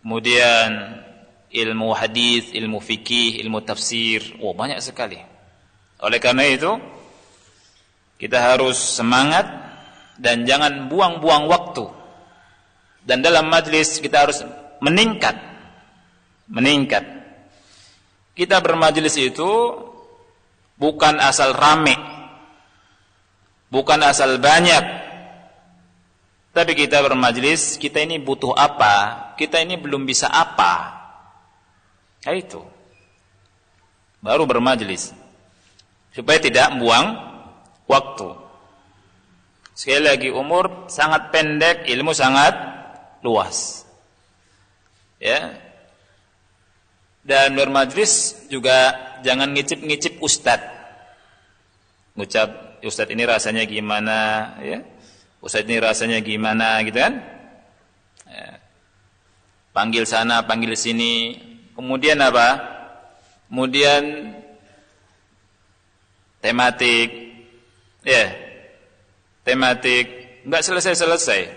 Kemudian 0.00 1.04
ilmu 1.50 1.90
hadis, 1.92 2.54
ilmu 2.54 2.78
fikih, 2.78 3.42
ilmu 3.42 3.60
tafsir. 3.66 4.38
Oh, 4.38 4.54
banyak 4.54 4.78
sekali. 4.78 5.18
Oleh 6.00 6.22
karena 6.22 6.46
itu, 6.46 6.78
kita 8.16 8.38
harus 8.54 8.78
semangat 8.78 9.50
dan 10.16 10.46
jangan 10.46 10.86
buang-buang 10.86 11.50
waktu. 11.50 11.84
Dan 13.02 13.20
dalam 13.24 13.50
majlis 13.50 13.98
kita 13.98 14.28
harus 14.28 14.46
meningkat. 14.78 15.34
Meningkat. 16.46 17.04
Kita 18.36 18.62
bermajlis 18.62 19.16
itu 19.18 19.50
bukan 20.78 21.18
asal 21.18 21.52
rame. 21.56 21.96
Bukan 23.70 24.00
asal 24.02 24.38
banyak. 24.38 25.00
Tapi 26.50 26.72
kita 26.74 26.98
bermajlis, 27.00 27.78
kita 27.78 28.02
ini 28.02 28.18
butuh 28.18 28.50
apa? 28.52 29.30
Kita 29.38 29.62
ini 29.62 29.78
belum 29.78 30.02
bisa 30.02 30.26
apa? 30.26 30.99
Ya 32.24 32.36
itu. 32.36 32.60
Baru 34.20 34.44
bermajlis. 34.44 35.16
Supaya 36.12 36.36
tidak 36.42 36.74
membuang 36.76 37.16
waktu. 37.88 38.28
Sekali 39.72 40.04
lagi 40.04 40.28
umur 40.28 40.90
sangat 40.92 41.32
pendek, 41.32 41.88
ilmu 41.88 42.12
sangat 42.12 42.52
luas. 43.24 43.88
Ya. 45.16 45.56
Dan 47.24 47.56
bermajlis 47.56 48.44
juga 48.52 48.92
jangan 49.24 49.56
ngicip-ngicip 49.56 50.20
ustad. 50.20 50.60
Ngucap 52.12 52.80
ustad 52.84 53.08
ini 53.08 53.24
rasanya 53.24 53.64
gimana, 53.64 54.18
ya. 54.60 54.84
Ustad 55.40 55.64
ini 55.64 55.80
rasanya 55.80 56.20
gimana 56.20 56.84
gitu 56.84 57.00
kan? 57.00 57.16
Ya. 58.28 58.60
Panggil 59.72 60.04
sana, 60.04 60.44
panggil 60.44 60.76
sini, 60.76 61.40
Kemudian 61.80 62.20
apa? 62.20 62.60
Kemudian 63.48 64.36
tematik 66.44 67.08
ya. 68.04 68.36
Tematik 69.40 70.04
enggak 70.44 70.60
selesai-selesai. 70.60 71.56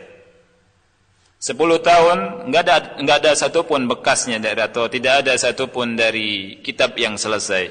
Sepuluh 1.43 1.83
tahun 1.83 2.47
enggak 2.47 2.61
ada 2.63 2.75
enggak 3.03 3.17
ada 3.19 3.31
satupun 3.35 3.83
bekasnya 3.83 4.39
dari 4.39 4.63
atau 4.63 4.87
tidak 4.87 5.27
ada 5.27 5.35
satupun 5.35 5.99
dari 5.99 6.63
kitab 6.63 6.95
yang 6.95 7.19
selesai. 7.19 7.67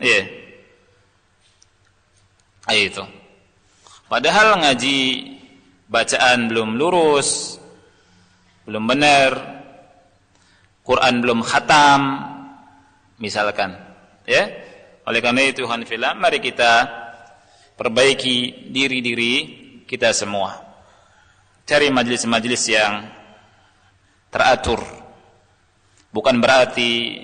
Iya. 0.00 0.24
Yeah. 2.72 2.80
itu. 2.80 3.04
Padahal 4.08 4.56
ngaji 4.64 4.98
bacaan 5.92 6.48
belum 6.48 6.80
lurus, 6.80 7.60
belum 8.64 8.88
benar, 8.88 9.55
Quran 10.86 11.18
belum 11.18 11.42
khatam 11.42 12.00
misalkan 13.18 13.74
ya 14.22 14.46
Oleh 15.06 15.22
karena 15.22 15.46
itu 15.46 15.62
Hanfilah, 15.70 16.18
mari 16.18 16.42
kita 16.42 16.90
perbaiki 17.78 18.66
diri-diri 18.74 19.34
kita 19.86 20.10
semua. 20.10 20.58
Cari 21.62 21.94
majelis-majelis 21.94 22.62
yang 22.66 23.06
teratur. 24.34 24.82
Bukan 26.10 26.42
berarti 26.42 27.22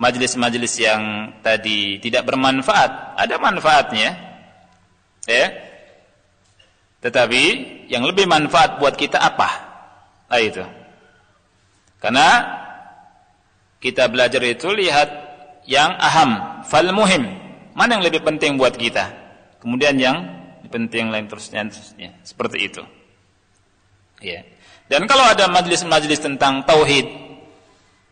majelis-majelis 0.00 0.74
yang 0.80 1.02
tadi 1.44 2.00
tidak 2.00 2.24
bermanfaat, 2.24 3.20
ada 3.20 3.36
manfaatnya. 3.36 4.10
Ya. 5.28 5.46
Tetapi 7.04 7.42
yang 7.92 8.08
lebih 8.08 8.24
manfaat 8.24 8.80
buat 8.80 8.96
kita 8.96 9.20
apa? 9.20 9.48
Nah 10.32 10.40
itu. 10.40 10.64
Karena 12.00 12.28
kita 13.80 14.08
belajar 14.08 14.40
itu 14.44 14.72
lihat 14.72 15.08
yang 15.68 15.94
aham, 16.00 16.64
fal 16.64 16.88
muhim. 16.96 17.28
Mana 17.76 17.96
yang 17.96 18.04
lebih 18.04 18.24
penting 18.24 18.56
buat 18.56 18.74
kita? 18.74 19.12
Kemudian 19.60 20.00
yang 20.00 20.16
penting 20.72 21.12
lain 21.12 21.28
terusnya, 21.28 21.68
terusnya. 21.68 22.16
seperti 22.24 22.58
itu. 22.72 22.82
Ya. 24.24 24.44
Dan 24.90 25.06
kalau 25.06 25.22
ada 25.22 25.46
majlis-majlis 25.46 26.18
tentang 26.18 26.64
tauhid, 26.66 27.06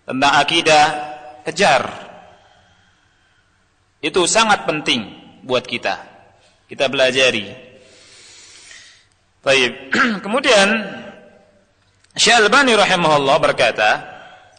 tentang 0.05 0.33
akidah, 0.37 0.87
kejar. 1.49 1.83
Itu 3.99 4.29
sangat 4.31 4.63
penting 4.69 5.05
buat 5.43 5.67
kita. 5.67 5.99
Kita 6.71 6.87
belajari. 6.87 7.51
Baik. 9.43 9.73
Kemudian 10.25 10.69
Syekh 12.19 12.35
Al-Albani 12.35 12.75
rahimahullah 12.75 13.37
berkata, 13.39 13.91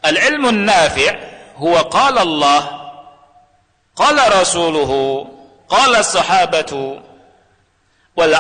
"Al-ilmu 0.01 0.47
an-nafi' 0.47 1.12
huwa 1.60 1.91
qala 1.91 2.24
Allah 2.24 2.80
Qala 3.99 4.32
rasuluhu, 4.32 5.28
qala 5.68 5.99
sahabatu, 5.99 7.03
wal 8.16 8.32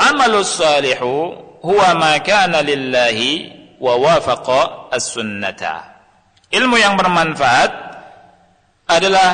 salihu 0.47 1.35
huwa 1.59 1.99
ma 1.99 2.15
kana 2.23 2.63
lillahi 2.63 3.75
wa 3.75 3.99
wafaqa 3.99 4.87
as-sunnata. 4.95 5.99
Ilmu 6.47 6.79
yang 6.79 6.95
bermanfaat 6.95 7.71
adalah 8.87 9.31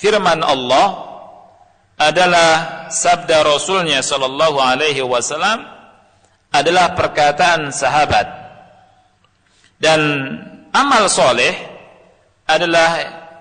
firman 0.00 0.40
Allah, 0.40 0.88
adalah 2.00 2.88
sabda 2.88 3.44
Rasulnya 3.44 4.00
sallallahu 4.00 4.56
alaihi 4.56 5.04
wasallam, 5.04 5.68
adalah 6.48 6.96
perkataan 6.96 7.68
sahabat. 7.76 8.39
Dan 9.80 10.00
amal 10.76 11.08
soleh 11.08 11.56
adalah 12.44 12.90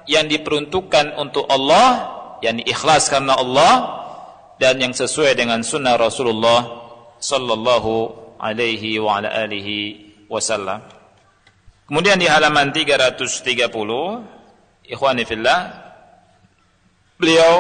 yang 0.08 0.26
diperuntukkan 0.26 1.20
untuk 1.20 1.46
Allah 1.52 2.16
yang 2.40 2.58
ikhlas 2.64 3.12
karena 3.12 3.36
Allah 3.36 4.00
dan 4.56 4.80
yang 4.80 4.96
sesuai 4.96 5.36
dengan 5.36 5.60
sunnah 5.62 6.00
Rasulullah 6.00 6.64
sallallahu 7.20 8.16
alaihi 8.40 8.98
wa 9.04 9.20
ala 9.20 9.28
alihi 9.28 10.16
wasallam. 10.32 10.80
Kemudian 11.92 12.16
di 12.22 12.32
halaman 12.32 12.72
330 12.72 13.68
ikhwani 14.88 15.24
fillah 15.28 15.60
beliau 17.20 17.54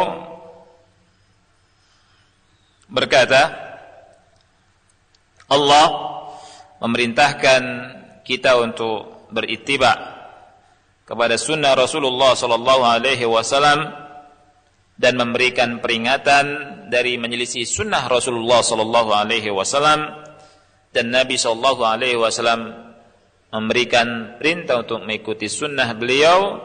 berkata 2.88 3.52
Allah 5.50 5.88
memerintahkan 6.80 7.62
kita 8.30 8.62
untuk 8.62 9.26
berittiba 9.34 10.22
kepada 11.02 11.34
sunnah 11.42 11.74
Rasulullah 11.74 12.38
sallallahu 12.38 12.86
alaihi 12.86 13.26
wasallam 13.26 13.90
dan 14.94 15.18
memberikan 15.18 15.82
peringatan 15.82 16.46
dari 16.94 17.18
menyelisih 17.18 17.66
sunnah 17.66 18.06
Rasulullah 18.06 18.62
sallallahu 18.62 19.10
alaihi 19.10 19.50
wasallam 19.50 20.14
dan 20.94 21.10
Nabi 21.10 21.42
sallallahu 21.42 21.82
alaihi 21.82 22.22
wasallam 22.22 22.94
memberikan 23.50 24.38
perintah 24.38 24.86
untuk 24.86 25.02
mengikuti 25.02 25.50
sunnah 25.50 25.98
beliau 25.98 26.62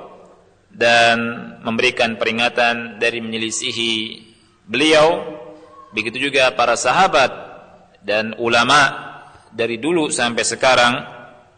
dan 0.68 1.16
memberikan 1.64 2.20
peringatan 2.20 3.00
dari 3.00 3.24
menyelisihi 3.24 3.94
beliau. 4.68 5.40
Begitu 5.96 6.28
juga 6.28 6.52
para 6.52 6.76
sahabat 6.76 7.30
dan 8.04 8.36
ulama 8.36 8.92
dari 9.54 9.78
dulu 9.80 10.10
sampai 10.10 10.42
sekarang 10.42 11.13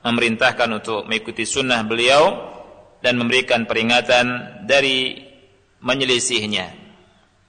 memerintahkan 0.07 0.71
untuk 0.71 1.11
mengikuti 1.11 1.43
sunnah 1.43 1.83
beliau 1.83 2.55
dan 3.03 3.19
memberikan 3.19 3.67
peringatan 3.67 4.63
dari 4.63 5.19
menyelisihnya. 5.83 6.71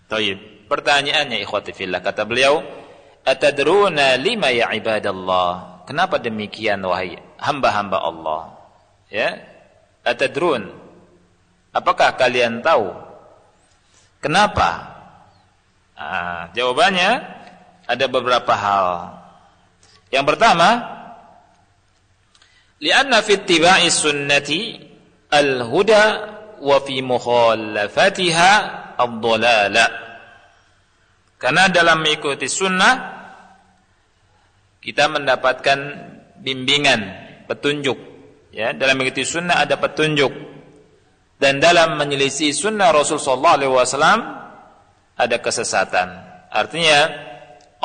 Taib. 0.09 0.65
Pertanyaannya 0.65 1.39
ikhwati 1.45 1.71
fillah 1.71 2.01
kata 2.01 2.25
beliau, 2.25 2.59
"Atadruna 3.23 4.17
lima 4.17 4.49
ya 4.49 4.73
ibadallah?" 4.73 5.85
Kenapa 5.87 6.19
demikian 6.19 6.83
wahai 6.83 7.15
hamba-hamba 7.39 8.03
Allah? 8.03 8.41
Ya. 9.07 9.39
Atadrun? 10.03 10.67
Apakah 11.71 12.19
kalian 12.19 12.59
tahu 12.59 12.91
kenapa? 14.19 14.97
Ah, 15.95 16.51
jawabannya 16.51 17.23
ada 17.87 18.05
beberapa 18.11 18.51
hal. 18.51 18.87
Yang 20.11 20.25
pertama, 20.35 20.96
li'anna 22.81 23.21
fi 23.25 23.37
ittiba'i 23.37 23.89
sunnati 23.89 24.59
al-huda 25.31 26.03
wa 26.61 26.77
fi 26.81 27.01
mukhallafatiha 27.01 28.51
ad-dhalala. 28.97 29.85
Karena 31.37 31.69
dalam 31.69 32.01
mengikuti 32.01 32.49
sunnah 32.49 32.93
kita 34.81 35.05
mendapatkan 35.05 35.79
bimbingan, 36.41 37.01
petunjuk. 37.45 37.99
Ya, 38.49 38.73
dalam 38.73 38.97
mengikuti 38.97 39.21
sunnah 39.27 39.61
ada 39.61 39.77
petunjuk. 39.77 40.33
Dan 41.37 41.61
dalam 41.61 42.01
menyelisih 42.01 42.49
sunnah 42.49 42.89
Rasul 42.89 43.21
sallallahu 43.21 43.57
alaihi 43.61 43.73
wasallam 43.73 44.19
ada 45.13 45.37
kesesatan. 45.37 46.09
Artinya 46.49 47.09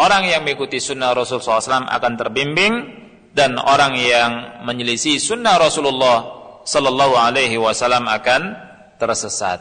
orang 0.00 0.28
yang 0.28 0.40
mengikuti 0.44 0.80
sunnah 0.80 1.12
Rasul 1.12 1.44
SAW 1.44 1.88
akan 1.88 2.12
terbimbing 2.16 3.01
dan 3.32 3.56
orang 3.56 3.96
yang 3.96 4.32
menyelisih 4.68 5.16
sunnah 5.16 5.56
Rasulullah 5.56 6.24
sallallahu 6.68 7.16
alaihi 7.16 7.56
wasallam 7.56 8.06
akan 8.06 8.54
tersesat. 9.00 9.60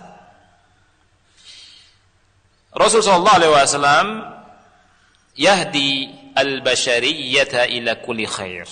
Rasul 2.71 3.03
sallallahu 3.03 3.37
alaihi 3.39 3.53
wasallam 3.55 4.07
yahdi 5.35 6.11
al-bashariyata 6.35 7.67
ila 7.67 7.99
kulli 7.99 8.27
khair. 8.27 8.67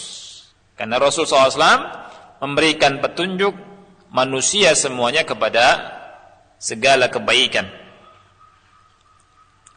Karena 0.80 0.96
Rasul 0.96 1.28
SAW 1.28 1.60
memberikan 2.40 3.04
petunjuk 3.04 3.52
manusia 4.16 4.72
semuanya 4.80 5.28
kepada 5.28 5.92
segala 6.56 7.12
kebaikan. 7.12 7.68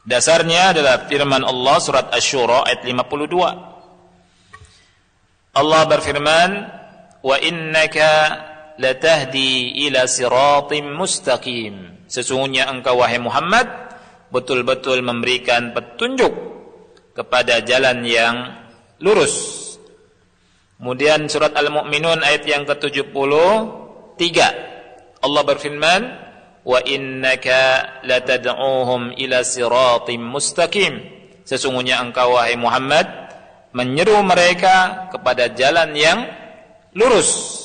Dasarnya 0.06 0.74
adalah 0.74 1.10
firman 1.10 1.42
Allah 1.42 1.76
surat 1.78 2.06
Asy-Syura 2.14 2.66
ayat 2.66 2.86
52. 2.86 3.71
Allah 5.52 5.84
berfirman, 5.84 6.50
wa 7.20 7.36
innaka 7.36 8.10
latahdi 8.80 9.84
ila 9.88 10.08
siratim 10.08 10.96
mustaqim. 10.96 12.08
Sesungguhnya 12.08 12.72
engkau 12.72 13.00
wahai 13.00 13.20
Muhammad 13.20 13.68
betul-betul 14.32 15.04
memberikan 15.04 15.76
petunjuk 15.76 16.32
kepada 17.12 17.60
jalan 17.60 18.00
yang 18.04 18.64
lurus. 18.96 19.60
Kemudian 20.80 21.28
surat 21.28 21.52
al-mu'minun 21.52 22.24
ayat 22.24 22.48
yang 22.48 22.64
ke-73. 22.64 24.18
Allah 25.22 25.42
berfirman 25.46 26.02
wa 26.64 26.78
innaka 26.82 28.02
latad'uhum 28.02 29.14
ila 29.20 29.44
siratim 29.46 30.26
mustaqim. 30.26 30.94
Sesungguhnya 31.46 32.02
engkau 32.02 32.34
wahai 32.34 32.58
Muhammad 32.58 33.21
menyeru 33.72 34.20
mereka 34.24 35.08
kepada 35.12 35.52
jalan 35.52 35.92
yang 35.96 36.28
lurus. 36.96 37.60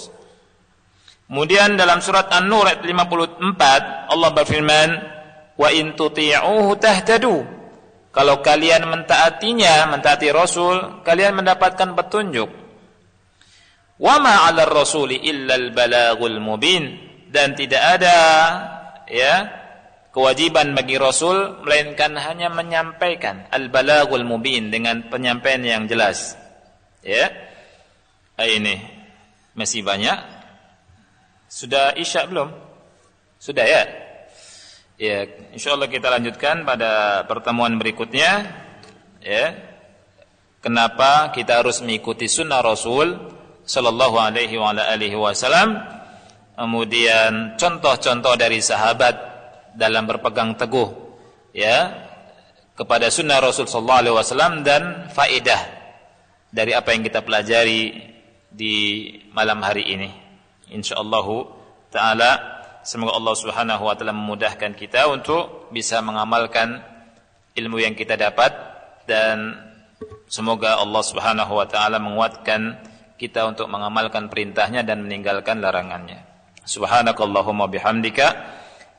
Kemudian 1.27 1.75
dalam 1.75 1.99
surat 1.99 2.31
An-Nur 2.31 2.63
ayat 2.63 2.87
54 2.87 4.07
Allah 4.07 4.31
berfirman, 4.31 4.89
"Wa 5.59 5.69
in 5.75 5.91
tuti'uhu 5.91 6.71
tahtadu." 6.79 7.43
Kalau 8.15 8.39
kalian 8.41 8.87
mentaatinya, 8.87 9.91
mentaati 9.91 10.31
Rasul, 10.31 11.03
kalian 11.03 11.37
mendapatkan 11.37 11.93
petunjuk. 11.93 12.49
Wa 13.99 14.15
ma 14.23 14.47
'alal 14.47 14.71
rasuli 14.71 15.19
illa 15.27 15.59
al-balagul 15.59 16.39
mubin 16.39 16.95
dan 17.27 17.53
tidak 17.53 17.99
ada 17.99 18.17
ya 19.09 19.66
kewajiban 20.17 20.73
bagi 20.73 20.97
Rasul 20.97 21.61
melainkan 21.61 22.17
hanya 22.17 22.49
menyampaikan 22.49 23.45
al-balagul 23.53 24.25
mubin 24.25 24.73
dengan 24.73 25.05
penyampaian 25.13 25.61
yang 25.61 25.85
jelas. 25.85 26.33
Ya. 27.05 27.29
Ini 28.41 28.81
masih 29.53 29.85
banyak? 29.85 30.17
Sudah 31.45 31.93
isya 31.93 32.25
belum? 32.25 32.49
Sudah 33.37 33.61
ya? 33.61 33.85
Ya, 34.97 35.29
insyaallah 35.53 35.85
kita 35.85 36.09
lanjutkan 36.09 36.65
pada 36.65 37.21
pertemuan 37.29 37.77
berikutnya. 37.77 38.49
Ya. 39.21 39.53
Kenapa 40.65 41.29
kita 41.29 41.61
harus 41.61 41.77
mengikuti 41.85 42.25
sunnah 42.25 42.65
Rasul 42.65 43.21
sallallahu 43.69 44.17
alaihi 44.17 44.57
wa 44.57 44.73
alihi 44.73 45.13
wasallam? 45.13 45.77
Kemudian 46.57 47.53
contoh-contoh 47.61 48.33
dari 48.33 48.65
sahabat 48.65 49.26
dalam 49.77 50.09
berpegang 50.09 50.57
teguh 50.57 50.89
ya 51.53 51.93
kepada 52.73 53.13
sunnah 53.13 53.37
Rasul 53.37 53.69
sallallahu 53.69 54.01
alaihi 54.01 54.15
wasallam 54.17 54.53
dan 54.65 55.13
faedah 55.13 55.61
dari 56.49 56.73
apa 56.73 56.97
yang 56.97 57.05
kita 57.05 57.21
pelajari 57.21 57.93
di 58.49 58.75
malam 59.29 59.61
hari 59.61 59.85
ini. 59.85 60.09
Insyaallah 60.73 61.27
taala 61.93 62.57
Semoga 62.87 63.19
Allah 63.19 63.35
Subhanahu 63.35 63.83
wa 63.83 63.99
taala 63.99 64.15
memudahkan 64.15 64.71
kita 64.71 65.11
untuk 65.11 65.67
bisa 65.75 65.99
mengamalkan 65.99 66.79
ilmu 67.51 67.83
yang 67.83 67.91
kita 67.99 68.15
dapat 68.15 68.55
dan 69.03 69.59
semoga 70.31 70.79
Allah 70.79 71.03
Subhanahu 71.03 71.51
wa 71.51 71.67
taala 71.67 71.99
menguatkan 71.99 72.79
kita 73.19 73.43
untuk 73.43 73.67
mengamalkan 73.67 74.31
perintahnya 74.31 74.87
dan 74.87 75.03
meninggalkan 75.03 75.59
larangannya. 75.59 76.23
Subhanakallahumma 76.63 77.67
bihamdika 77.67 78.27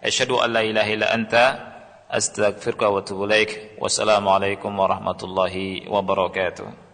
أشهد 0.05 0.30
أن 0.30 0.53
لا 0.53 0.61
إله 0.61 0.94
إلا 0.94 1.14
أنت 1.14 1.34
أستغفرك 2.11 2.82
وأتوب 2.82 3.24
إليك. 3.24 3.70
والسلام 3.78 4.28
عليكم 4.28 4.78
ورحمة 4.78 5.20
الله 5.22 5.55
وبركاته. 5.90 6.88